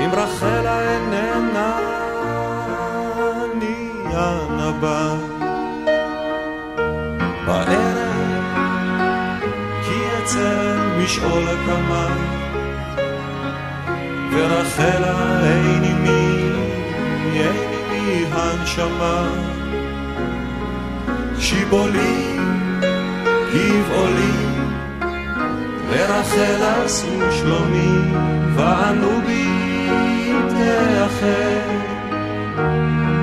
אם 0.05 0.11
רחלה 0.13 0.81
איננה 0.91 1.74
אני 4.15 4.23
הנבא 4.23 5.15
בערב 7.47 8.45
כי 9.85 9.95
אצל 10.19 10.79
משעול 10.99 11.43
הקמה 11.49 12.07
ורחלה 14.33 15.41
אין 15.45 15.83
עימי, 15.83 16.51
אין 17.35 17.71
עימי 17.91 18.27
הנשמה. 18.33 19.29
שיבולי, 21.39 22.39
גבעולי, 23.55 24.33
ורחל 25.89 26.63
עשו 26.63 27.33
שלומי, 27.33 27.99
וענו 28.55 29.21
בי 29.27 29.49
תאחר, 30.49 31.94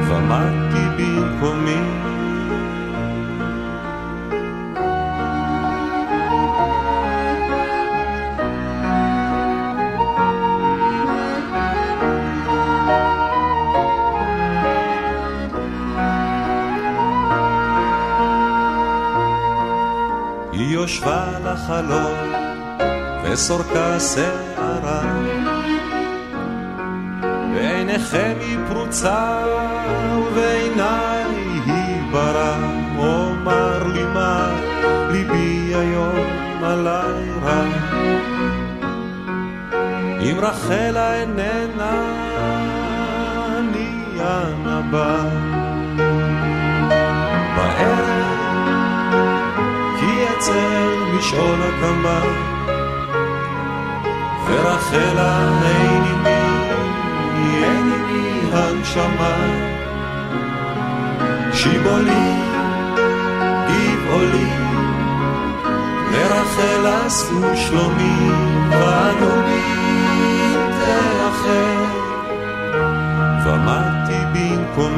ומדתי 0.08 0.86
במקומי. 0.98 2.02
יושבה 20.54 21.26
לחלום 21.44 22.32
וסורקה 23.24 24.00
שערה 24.00 24.51
בעיניכם 27.92 28.34
היא 28.40 28.58
פרוצה 28.70 29.44
ובעיניי 30.18 31.26
היא 31.66 32.12
ברא 32.12 32.56
אומר 32.98 33.84
לי 33.94 34.04
מה 34.04 34.50
ליבי 35.10 35.74
היום 35.76 36.26
עלי 36.64 37.32
רע. 37.44 37.64
אם 40.22 40.38
רחלה 40.42 41.14
איננה 41.14 42.02
אני 43.58 44.20
הנבא 44.20 45.18
בערב 47.56 48.22
אצל 50.42 50.96
משעול 51.18 51.60
הקמה 51.62 52.22
ורחלה 54.48 55.50
אין 55.64 56.04
עימי, 56.04 56.51
עימי 57.64 58.42
הנשמה. 58.54 59.36
שיבולי, 61.54 62.32
גבעולי 63.68 64.52
ורחל 66.12 66.86
עשו 66.86 67.42
שלומי 67.56 68.30
ואנו 68.70 69.32
בי 69.46 69.62
תאחר 70.80 71.84
ומדתי 73.46 74.20
במקומי 74.34 74.91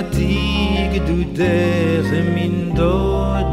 חומתי 0.00 0.88
גדודך 0.94 2.06
מנדוד 2.34 3.46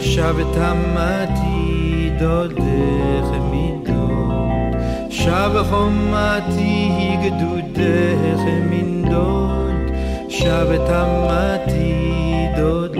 שב 0.00 0.36
תמתי 0.54 2.10
דודך 2.18 3.28
מנדוד 3.50 4.80
שב 5.10 5.50
חומתי 5.70 7.16
גדודך 7.22 8.40
מנדוד 8.70 9.90
שב 10.28 10.76
תמתי 10.86 12.46
דודך 12.56 12.96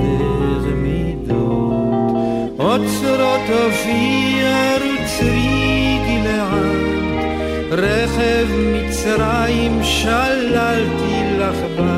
אוצרות 2.59 3.41
אופיר 3.51 4.47
וצרי 4.77 5.99
גלעד, 6.07 6.77
רכב 7.71 8.47
מצרים 8.73 9.81
שללתי 9.83 11.23
לך 11.39 11.57
בת, 11.79 11.96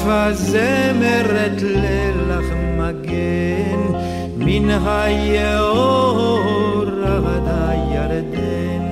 אלף 0.00 0.08
הזמרת 0.08 1.62
לילך 1.62 2.52
מגן, 2.78 3.80
מן 4.36 4.70
היאור 4.86 6.40
עד 7.04 7.48
הירדן. 7.48 8.84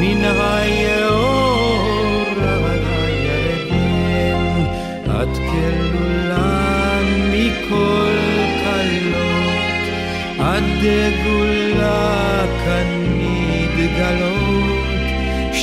מן 0.00 0.24
היאור 0.24 1.08
את 5.06 5.36
כלולה 5.36 7.00
מכל 7.32 8.18
כלות, 8.64 9.58
את 10.40 10.64
דגולה 10.82 12.44
כאן 12.64 12.88
מתגלות, 13.18 14.27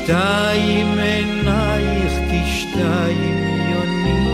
שתיים 0.06 1.00
עינייך 1.00 2.14
כשתיים 2.30 3.62
יונים, 3.72 4.28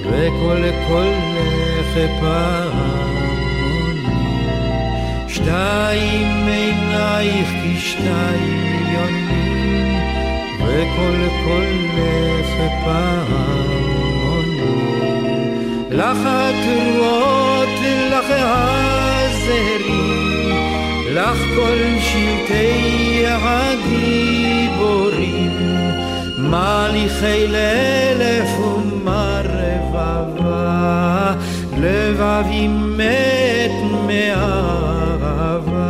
וכל 0.00 0.62
קולך 0.88 1.90
פעמונים. 2.20 4.06
שתיים 5.28 6.46
עינייך 6.46 7.48
כשתיים 7.62 8.86
יונים, 8.94 9.98
וכל 10.58 11.18
קולך 11.44 12.50
פעם 12.84 13.64
לך 15.90 16.18
התרועות, 16.26 17.68
לך 18.10 18.26
הזרים, 18.30 19.74
לך 21.14 21.38
כל 21.54 21.78
שלטי 22.00 23.24
הגיבורים, 23.28 24.70
מליכי 26.38 27.46
לאלף 27.48 28.58
ומה 28.60 29.40
רבבה, 29.44 31.34
לבבי 31.78 32.68
מת 32.68 33.72
מאהבה. 34.06 35.84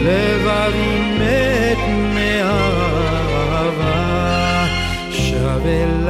לבבי 0.00 0.89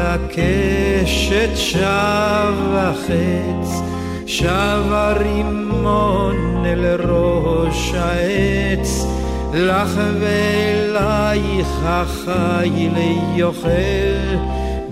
הקשת 0.00 1.50
שב 1.54 2.54
החץ, 2.74 3.80
שב 4.26 4.92
הרימון 4.92 6.62
אל 6.66 7.00
ראש 7.10 7.94
העץ, 7.94 9.06
לך 9.54 10.00
ואלייך 10.20 11.68
החיל 11.84 12.92
יוכל, 13.34 14.36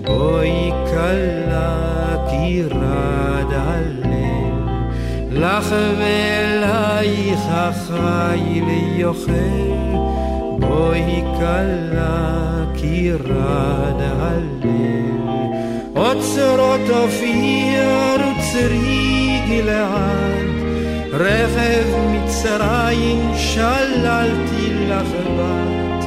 בואי 0.01 0.71
כלה 0.91 2.15
כי 2.29 2.63
רד 2.63 3.53
הלב, 3.53 4.69
לך 5.31 5.75
ואלייך 5.99 7.41
החיל 7.49 8.69
יוכל, 8.97 9.31
בואי 10.59 11.23
כלה 11.37 12.58
כי 12.81 13.11
רד 13.11 14.01
הלב. 14.01 14.59
אוצרות 15.95 16.89
אופיר 16.89 17.99
וצרי 18.15 19.39
גלעד, 19.49 20.47
רכב 21.13 21.85
מצרים 22.11 23.31
שללתי 23.35 24.87
לך 24.89 25.07
בת, 25.37 26.05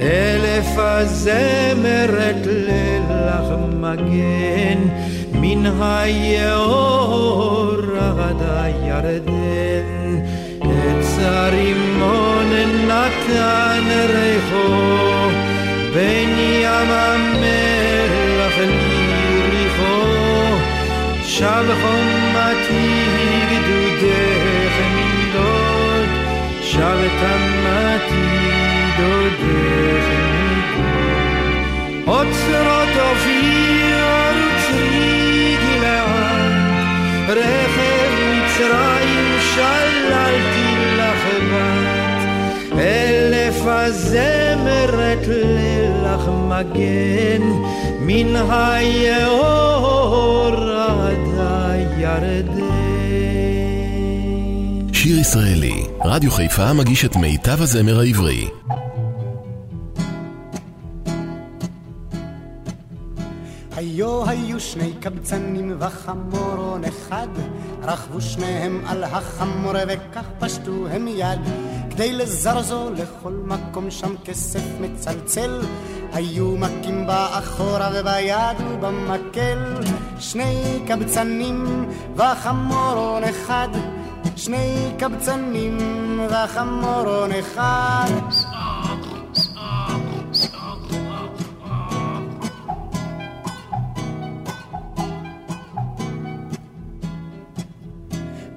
אלף 0.00 0.66
הזמרת 0.76 2.46
לילך 2.46 3.46
מגן, 3.80 4.78
מן 5.32 5.66
היאור 5.80 7.72
עד 7.98 8.42
הירדן. 8.42 9.82
עץ 10.60 11.18
הרימון 11.18 12.52
נתן 12.88 13.84
ריחו, 14.08 15.41
בין 15.92 16.38
ים 16.38 16.90
המלח 16.90 18.58
ליריחו, 18.58 20.02
שב 21.22 21.64
חומתי 21.82 23.04
גדודך 23.50 24.74
מנדוד, 24.94 26.08
שב 26.62 26.98
תמתי 27.20 28.28
דודך 28.98 30.06
מנדוד. 30.08 31.12
אוצרות 32.06 32.88
אופיר 33.00 34.04
וצרי 34.36 35.56
גלעד, 35.62 36.52
רכב 37.28 38.12
מצרים 38.32 39.38
שללתי 39.54 40.74
לך 40.96 41.26
בת, 41.52 42.78
אלף 42.78 43.60
הזמרת 43.66 45.28
לילך 46.12 46.28
מגן, 46.28 47.42
מן 48.00 48.36
היאור 48.50 50.56
עד 50.56 51.38
הירדן. 51.38 52.62
שיר 54.92 55.18
ישראלי, 55.18 55.86
רדיו 56.04 56.30
חיפה 56.30 56.72
מגיש 56.72 57.04
את 57.04 57.16
מיטב 57.16 57.62
הזמר 57.62 58.00
העברי. 58.00 58.48
היו 63.76 64.28
היו 64.28 64.60
שני 64.60 64.92
קבצנים 65.00 65.76
וחמורון 65.78 66.84
אחד, 66.84 67.28
רכבו 67.82 68.20
שניהם 68.20 68.82
על 68.86 69.04
החמור 69.04 69.72
וכך 69.88 70.24
פשטו 70.38 70.88
הם 70.88 71.08
יד. 71.08 71.40
כדי 71.90 72.12
לזרזו 72.12 72.90
לכל 72.90 73.32
מקום 73.32 73.90
שם 73.90 74.14
כסף 74.24 74.62
מצלצל, 74.80 75.60
היו 76.12 76.56
מכים 76.56 77.06
באחורה 77.06 77.90
וביד 77.94 78.56
ובמקל. 78.70 79.58
שני 80.18 80.80
קבצנים 80.86 81.88
וחמורון 82.16 83.24
אחד, 83.24 83.68
שני 84.36 84.92
קבצנים 84.98 85.78
וחמורון 86.30 87.30
אחד. 87.32 88.10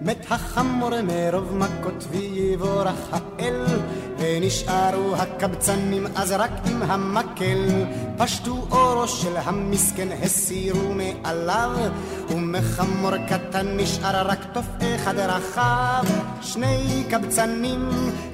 מת 0.01 0.25
החמור 0.31 0.89
מרוב 1.01 1.57
מכות 1.57 2.07
ויבורך 2.11 3.13
האל 3.13 3.65
ונשארו 4.17 5.15
הקבצנים 5.15 6.07
אז 6.15 6.31
רק 6.31 6.51
עם 6.65 6.81
המקל. 6.81 7.85
פשטו 8.17 8.67
אורו 8.71 9.07
של 9.07 9.37
המסכן 9.37 10.07
הסירו 10.23 10.93
מעליו 10.93 11.71
ומחמור 12.29 13.17
קטן 13.17 13.77
נשאר 13.77 14.27
רק 14.27 14.39
תוף 14.53 14.67
אחד 14.95 15.17
רחב. 15.17 16.05
שני 16.41 17.03
קבצנים 17.09 17.89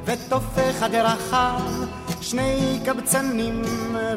ותוף 0.06 0.58
אחד 0.70 0.96
רחב. 0.96 1.62
שני 2.22 2.80
קבצנים 2.86 3.62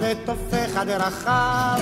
ותוף 0.00 0.54
אחד 0.64 0.88
רחב 0.88 1.80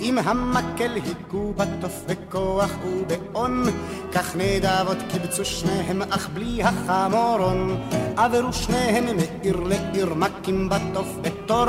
עם 0.00 0.18
המקל 0.18 0.94
היכו 0.94 1.52
בתוף 1.56 2.04
בכוח 2.08 2.70
ובאון, 2.86 3.64
כך 4.12 4.36
נדבות 4.36 4.96
קיבצו 5.12 5.44
שניהם 5.44 6.02
אך 6.02 6.28
בלי 6.34 6.62
החמורון. 6.62 7.80
עברו 8.16 8.52
שניהם 8.52 9.04
מעיר 9.16 9.60
לעיר 9.60 10.14
מכים 10.14 10.68
בתוף 10.68 11.08
בתור, 11.22 11.66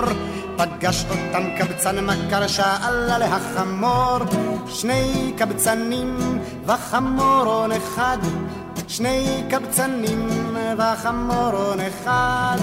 פגש 0.58 1.06
אותם 1.10 1.44
קבצן 1.58 2.06
מכר 2.06 2.48
שאל 2.48 3.10
על 3.12 3.24
החמור. 3.24 4.18
שני 4.68 5.34
קבצנים 5.38 6.40
וחמורון 6.66 7.72
אחד, 7.72 8.18
שני 8.88 9.44
קבצנים 9.50 10.28
וחמורון 10.78 11.80
אחד. 11.80 12.58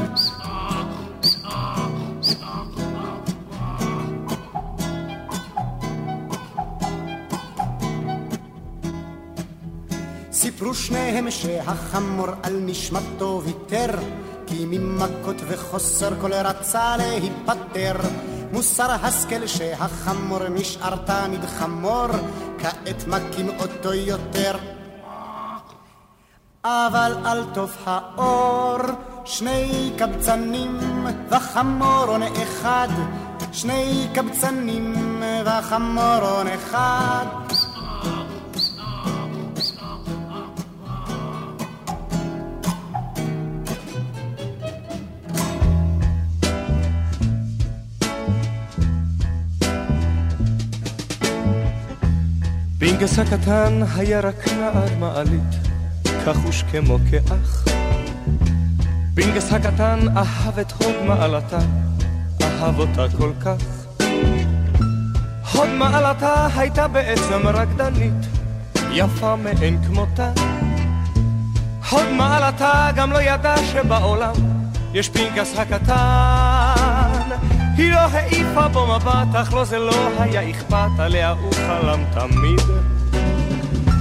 סיפרו 10.58 10.74
שניהם 10.74 11.30
שהחמור 11.30 12.26
על 12.42 12.60
נשמתו 12.60 13.42
ויתר, 13.44 13.94
כי 14.46 14.64
ממכות 14.66 15.36
וחוסר 15.48 16.20
כל 16.20 16.32
רצה 16.32 16.96
להיפטר. 16.96 17.96
מוסר 18.52 18.90
השכל 18.90 19.46
שהחמור 19.46 20.48
נשאר 20.48 20.96
תמיד 20.96 21.44
חמור, 21.44 22.06
כעת 22.58 23.06
מכים 23.06 23.48
אותו 23.60 23.94
יותר. 23.94 24.56
אבל 26.64 27.12
על 27.24 27.44
טוב 27.54 27.76
האור, 27.84 28.78
שני 29.24 29.92
קבצנים 29.98 31.06
וחמורון 31.30 32.22
אחד, 32.22 32.88
שני 33.52 34.08
קבצנים 34.14 35.22
וחמורון 35.44 36.46
אחד. 36.46 37.26
פינקס 52.98 53.18
הקטן 53.18 53.80
היה 53.96 54.20
רק 54.20 54.48
נער 54.48 54.98
מעלית, 54.98 55.54
כחוש 56.24 56.62
כמו 56.62 56.98
כאח. 57.10 57.64
פינקס 59.14 59.52
הקטן 59.52 59.98
אהב 60.16 60.58
את 60.58 60.72
הוד 60.72 60.94
מעלתה, 61.06 61.58
אהב 62.42 62.78
אותה 62.78 63.06
כל 63.18 63.32
כך. 63.40 63.56
הוד 65.52 65.68
מעלתה 65.68 66.48
הייתה 66.56 66.88
בעצם 66.88 67.46
רקדנית, 67.46 68.26
יפה 68.92 69.36
מאין 69.36 69.84
כמותה. 69.84 70.32
הוד 71.90 72.08
מעלתה 72.08 72.90
גם 72.96 73.12
לא 73.12 73.22
ידעה 73.22 73.56
שבעולם 73.56 74.34
יש 74.94 75.08
פנקס 75.08 75.58
הקטן, 75.58 76.67
היא 77.78 77.92
לא 77.92 77.98
העיפה 77.98 78.68
בו 78.68 78.86
מבט, 78.86 79.34
אך 79.34 79.52
לו 79.52 79.64
זה 79.64 79.78
לא 79.78 80.08
היה 80.18 80.50
אכפת, 80.50 80.98
עליה 80.98 81.30
הוא 81.30 81.52
חלם 81.52 82.04
תמיד. 82.10 82.60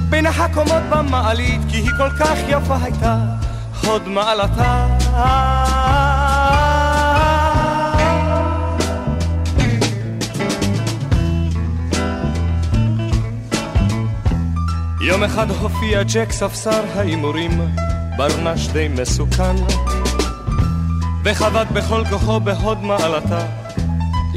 בין 0.10 0.26
הקומות 0.26 0.84
במעלית, 0.90 1.62
כי 1.70 1.78
היא 1.78 1.90
כל 1.98 2.10
כך 2.10 2.38
יפה 2.48 2.76
הייתה, 2.82 3.18
הוד 3.84 4.08
מעלתה. 4.08 4.88
יום 15.02 15.24
אחד 15.24 15.52
הופיע 15.52 16.04
ג'ק 16.04 16.32
ספסר 16.32 16.84
ההימורים, 16.96 17.62
ברנש 18.18 18.68
די 18.68 18.88
מסוכן, 18.88 19.56
וחבט 21.24 21.68
בכל 21.74 22.04
כוחו 22.10 22.40
בהוד 22.40 22.84
מעלתה, 22.84 23.67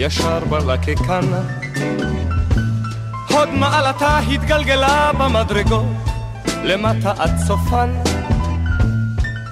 ישר 0.01 0.45
בלקקן. 0.45 1.27
הוד 3.31 3.49
מעלתה 3.49 4.19
התגלגלה 4.19 5.11
במדרגות, 5.19 6.09
למטה 6.65 7.13
עד 7.19 7.39
סופן. 7.47 7.91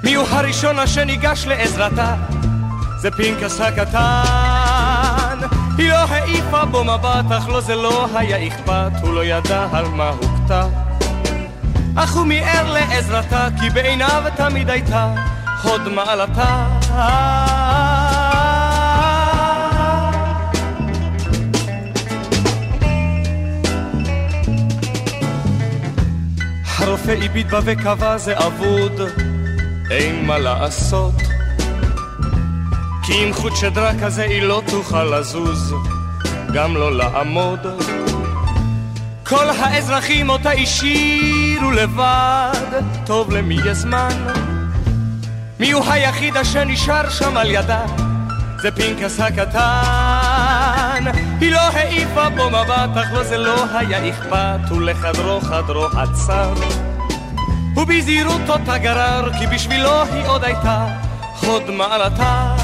מיהו 0.05 0.25
הראשון 0.31 0.79
אשר 0.79 1.05
ניגש 1.05 1.47
לעזרתה? 1.47 2.15
זה 3.01 3.11
פנקס 3.11 3.61
הקטן. 3.61 5.39
היא 5.79 5.91
לא 5.91 5.95
העיפה 5.95 6.65
בו 6.65 6.85
מבט, 6.85 7.33
אך 7.39 7.49
לו 7.49 7.61
זה 7.61 7.75
לא 7.75 8.07
היה 8.15 8.47
אכפת, 8.47 8.93
הוא 9.03 9.15
לא 9.15 9.25
ידע 9.25 9.67
על 9.73 9.89
מה 9.89 10.09
הוכתה. 10.09 10.67
אך 11.97 12.15
הוא 12.15 12.27
מיהר 12.27 12.73
לעזרתה, 12.73 13.49
כי 13.61 13.71
בעיניו 13.71 14.23
תמיד 14.37 14.71
הייתה 14.71 15.15
הוד 15.63 15.89
מעלתה. 15.89 16.67
הרופא 26.79 27.15
הביט 27.23 27.47
בה 27.47 27.61
וקבע 27.65 28.19
זה 28.19 28.39
אבוד, 28.39 29.01
אין 29.91 30.27
מה 30.27 30.39
לעשות. 30.39 31.15
כי 33.03 33.23
עם 33.23 33.33
חוט 33.33 33.57
שדרה 33.57 33.91
כזה 34.03 34.23
היא 34.23 34.43
לא 34.43 34.63
תוכל 34.71 35.05
לזוז, 35.05 35.75
גם 36.55 36.77
לא 36.77 36.97
לעמוד. 36.97 37.59
כל 39.27 39.51
האזרחים 39.51 40.29
אותה 40.31 40.51
השאירו 40.51 41.71
לבד, 41.71 42.83
טוב 43.07 43.33
למי 43.33 43.59
יש 43.67 43.79
זמן? 43.79 44.27
מי 45.61 45.73
הוא 45.73 45.85
היחיד 45.91 46.37
אשר 46.37 46.65
נשאר 46.65 47.11
שם 47.11 47.37
על 47.37 47.51
ידה? 47.51 47.85
זה 48.63 48.71
פנקס 48.71 49.21
הקטן. 49.21 50.68
היא 51.41 51.53
לא 51.53 51.59
העיפה 51.59 52.29
בו 52.29 52.49
מבט, 52.49 52.97
אך 52.97 53.13
לו 53.13 53.25
זה 53.25 53.39
לא 53.39 53.65
היה 53.79 54.09
אכפת, 54.09 54.73
ולחדרו 54.73 55.41
חדרו 55.41 55.87
עצר. 55.87 56.55
ובזהירות 57.77 58.49
אותה 58.49 58.79
גרר, 58.79 59.31
כי 59.39 59.47
בשבילו 59.47 60.03
היא 60.03 60.27
עוד 60.27 60.45
הייתה 60.45 60.87
הוד 61.41 61.71
מעלתה. 61.71 62.55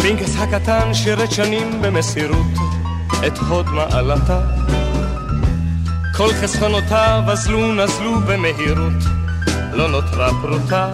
פינקס 0.00 0.36
הקטן 0.38 0.94
שירת 0.94 1.32
שנים 1.32 1.82
במסירות 1.82 2.46
את 3.26 3.38
הוד 3.38 3.68
מעלתה. 3.70 4.57
כל 6.18 6.34
חסכונותיו 6.42 7.22
אזלו 7.26 7.72
נזלו 7.72 8.20
במהירות, 8.20 9.02
לא 9.72 9.88
נותרה 9.88 10.30
פרוטה. 10.42 10.90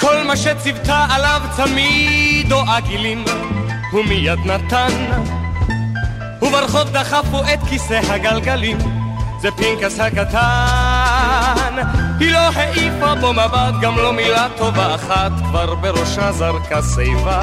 כל 0.00 0.22
מה 0.26 0.36
שציוותה 0.36 1.06
עליו 1.10 1.42
צמיד 1.56 2.52
או 2.52 2.60
עגילים, 2.60 3.24
הוא 3.92 4.04
מיד 4.04 4.38
נתן. 4.44 4.92
וברחוב 6.42 6.90
דחפו 6.92 7.40
את 7.54 7.58
כיסא 7.68 8.00
הגלגלים, 8.08 8.78
זה 9.40 9.50
פנקס 9.50 10.00
הקטן. 10.00 11.74
היא 12.20 12.32
לא 12.32 12.38
העיפה 12.38 13.14
בו 13.14 13.32
מבט, 13.32 13.74
גם 13.80 13.96
לא 13.96 14.12
מילה 14.12 14.46
טובה 14.56 14.94
אחת, 14.94 15.32
כבר 15.44 15.74
בראשה 15.74 16.32
זרקה 16.32 16.80
שיבה. 16.94 17.42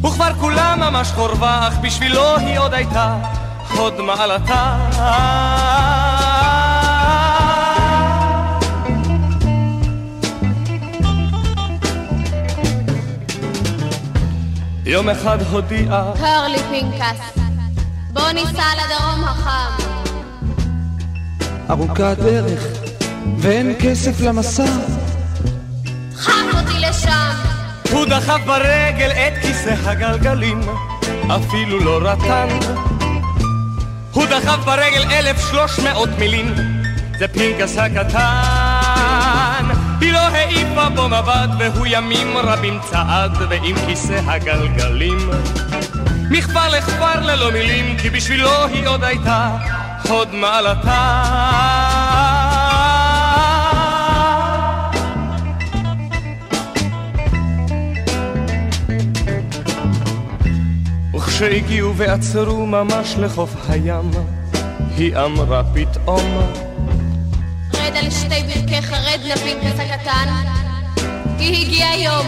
וכבר 0.00 0.34
כולה 0.40 0.74
ממש 0.76 1.08
חורבה, 1.08 1.68
אך 1.68 1.78
בשבילו 1.82 2.36
היא 2.36 2.58
עוד 2.58 2.74
הייתה 2.74 3.16
הוד 3.76 4.00
מעלתה. 4.00 4.76
יום 14.84 15.08
אחד 15.08 15.38
הודיעה 15.42 16.12
קר 16.18 16.46
לי 16.48 16.58
פנקס, 16.58 17.20
בוא 18.12 18.30
ניסע 18.30 18.48
לדרום 18.52 19.24
החם. 19.24 19.90
ארוכה 21.70 22.10
הדרך, 22.10 22.66
ואין 23.38 23.74
כסף 23.80 24.20
למסע. 24.20 24.64
דחף 26.12 26.32
אותי 26.54 26.78
לשם. 26.78 27.30
הוא 27.92 28.06
דחף 28.06 28.40
ברגל 28.46 29.10
את 29.10 29.42
כיסא 29.42 29.74
הגלגלים, 29.84 30.60
אפילו 31.28 31.80
לא 31.80 32.00
רטן. 32.02 32.48
הוא 34.12 34.26
דחף 34.26 34.64
ברגל 34.64 35.04
אלף 35.10 35.50
שלוש 35.50 35.78
מאות 35.78 36.08
מילים, 36.18 36.54
זה 37.18 37.28
פנקס 37.28 37.76
הקטן. 37.78 39.64
היא 40.00 40.12
לא 40.12 40.18
העיפה 40.18 40.88
בו 40.88 41.08
מבט, 41.08 41.50
והוא 41.58 41.86
ימים 41.90 42.36
רבים 42.36 42.78
צעד, 42.90 43.32
ועם 43.48 43.76
כיסא 43.86 44.20
הגלגלים. 44.26 45.30
מכפר 46.30 46.68
לכפר 46.68 47.20
ללא 47.20 47.52
מילים, 47.52 47.96
כי 47.98 48.10
בשבילו 48.10 48.66
היא 48.66 48.88
עוד 48.88 49.04
הייתה 49.04 49.48
הוד 50.08 50.34
מעלתה. 50.34 51.22
וכשהגיעו 61.40 61.96
ועצרו 61.96 62.66
ממש 62.66 63.14
לחוף 63.18 63.56
הים, 63.68 64.10
היא 64.96 65.16
אמרה 65.16 65.62
פתאום 65.74 66.38
רד 67.74 67.96
על 67.96 68.10
שתי 68.10 68.42
ברכיך, 68.46 68.92
רד 68.92 69.20
לפנקס 69.24 69.80
הקטן, 69.80 70.28
כי 71.38 71.62
הגיע 71.62 71.86
יום. 71.96 72.26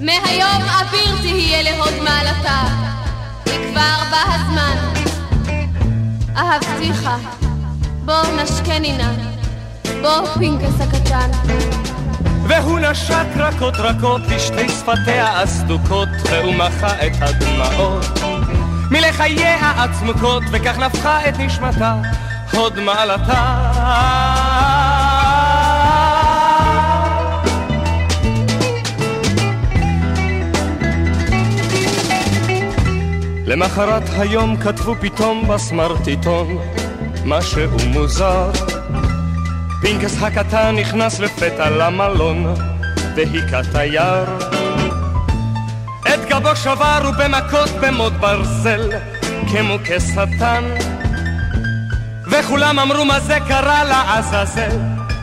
מהיום 0.00 0.62
אביר 0.62 1.16
תהיה 1.20 1.62
להוד 1.62 1.94
מעלתה, 2.04 2.62
כי 3.44 3.50
כבר 3.50 3.96
בא 4.10 4.34
הזמן. 4.34 4.76
אהבתיך, 6.36 7.08
בוא 8.04 8.42
נשקני 8.42 8.96
נא, 8.98 9.12
בוא 10.02 10.26
פנקס 10.34 10.80
הקטן. 10.80 11.30
והוא 12.48 12.78
נשק 12.78 13.26
רכות 13.36 13.74
רכות 13.78 14.20
לשתי 14.28 14.68
שפתיה 14.68 15.40
הסדוקות, 15.42 16.08
והוא 16.30 16.54
מחה 16.54 17.06
את 17.06 17.12
הדמעות 17.20 18.18
מלחייה 18.90 19.70
הצמוקות, 19.70 20.42
וכך 20.52 20.78
נפחה 20.78 21.28
את 21.28 21.38
נשמתה, 21.38 21.94
הוד 22.52 22.80
מעלתה. 22.80 23.72
למחרת 33.46 34.02
היום 34.18 34.56
כתבו 34.56 34.94
פתאום 35.00 35.48
בסמרטיטון 35.48 36.58
משהו 37.24 37.78
מוזר 37.86 38.50
פינקס 39.80 40.22
הקטן 40.22 40.76
נכנס 40.76 41.20
לפתע 41.20 41.70
למלון, 41.70 42.54
והיכה 43.16 43.60
תייר. 43.72 44.24
את 46.02 46.28
גבו 46.28 46.56
שבר 46.56 47.00
ובמכות 47.08 47.70
במוט 47.80 48.12
ברזל, 48.12 48.90
כמו 49.52 49.78
כשטן. 49.84 50.64
וכולם 52.30 52.78
אמרו 52.78 53.04
מה 53.04 53.20
זה 53.20 53.38
קרה 53.48 53.84
לעזאזל, 53.84 54.78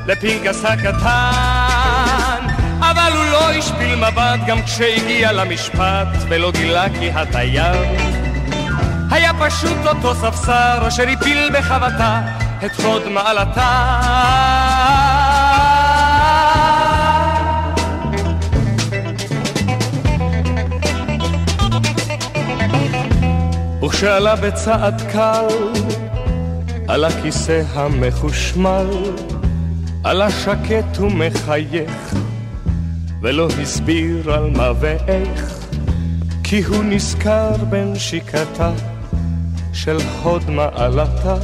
לפינקס 0.08 0.66
הקטן. 0.66 2.48
אבל 2.80 3.12
הוא 3.16 3.26
לא 3.26 3.52
השפיל 3.52 3.96
מבט 3.96 4.40
גם 4.48 4.62
כשהגיע 4.62 5.32
למשפט, 5.32 6.08
ולא 6.30 6.52
גילה 6.52 6.86
כי 7.00 7.12
התייר 7.12 7.84
היה 9.12 9.32
פשוט 9.40 9.78
אותו 9.86 10.16
ספסר 10.16 10.88
אשר 10.88 11.04
הפיל 11.10 11.50
בחבטה 11.54 12.45
את 12.66 12.80
הוד 12.80 13.08
מעלתה. 13.08 14.02
וכשעלה 23.86 24.36
בצעד 24.36 25.02
קל 25.12 25.48
על 26.88 27.04
הכיסא 27.04 27.62
המחושמל, 27.74 28.88
עלה 30.04 30.32
שקט 30.32 31.00
ומחייך, 31.00 32.16
ולא 33.22 33.48
הסביר 33.62 34.34
על 34.34 34.50
מה 34.50 34.72
ואיך, 34.80 35.68
כי 36.44 36.64
הוא 36.64 36.84
נזכר 36.84 37.56
בנשיקתה 37.70 38.72
של 39.74 39.98
הוד 40.24 40.50
מעלתה. 40.50 41.36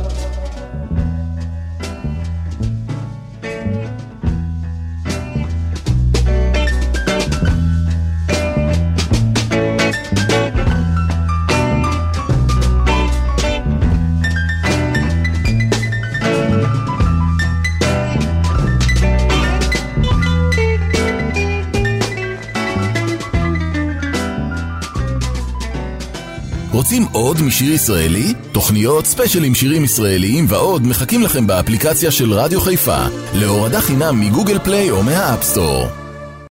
עוד 27.31 27.41
משיר 27.41 27.73
ישראלי? 27.73 28.33
תוכניות, 28.51 29.05
ספיישלים 29.05 29.55
שירים 29.55 29.83
ישראליים 29.83 30.45
ועוד 30.49 30.87
מחכים 30.87 31.21
לכם 31.21 31.47
באפליקציה 31.47 32.11
של 32.11 32.33
רדיו 32.33 32.61
חיפה 32.61 33.05
להורדה 33.33 33.81
חינם 33.81 34.19
מ 34.19 34.25
Google 34.25 34.59
Play 34.59 34.89
או 34.91 35.03
מה 35.03 35.21
App 35.21 35.47
Store. 35.47 36.00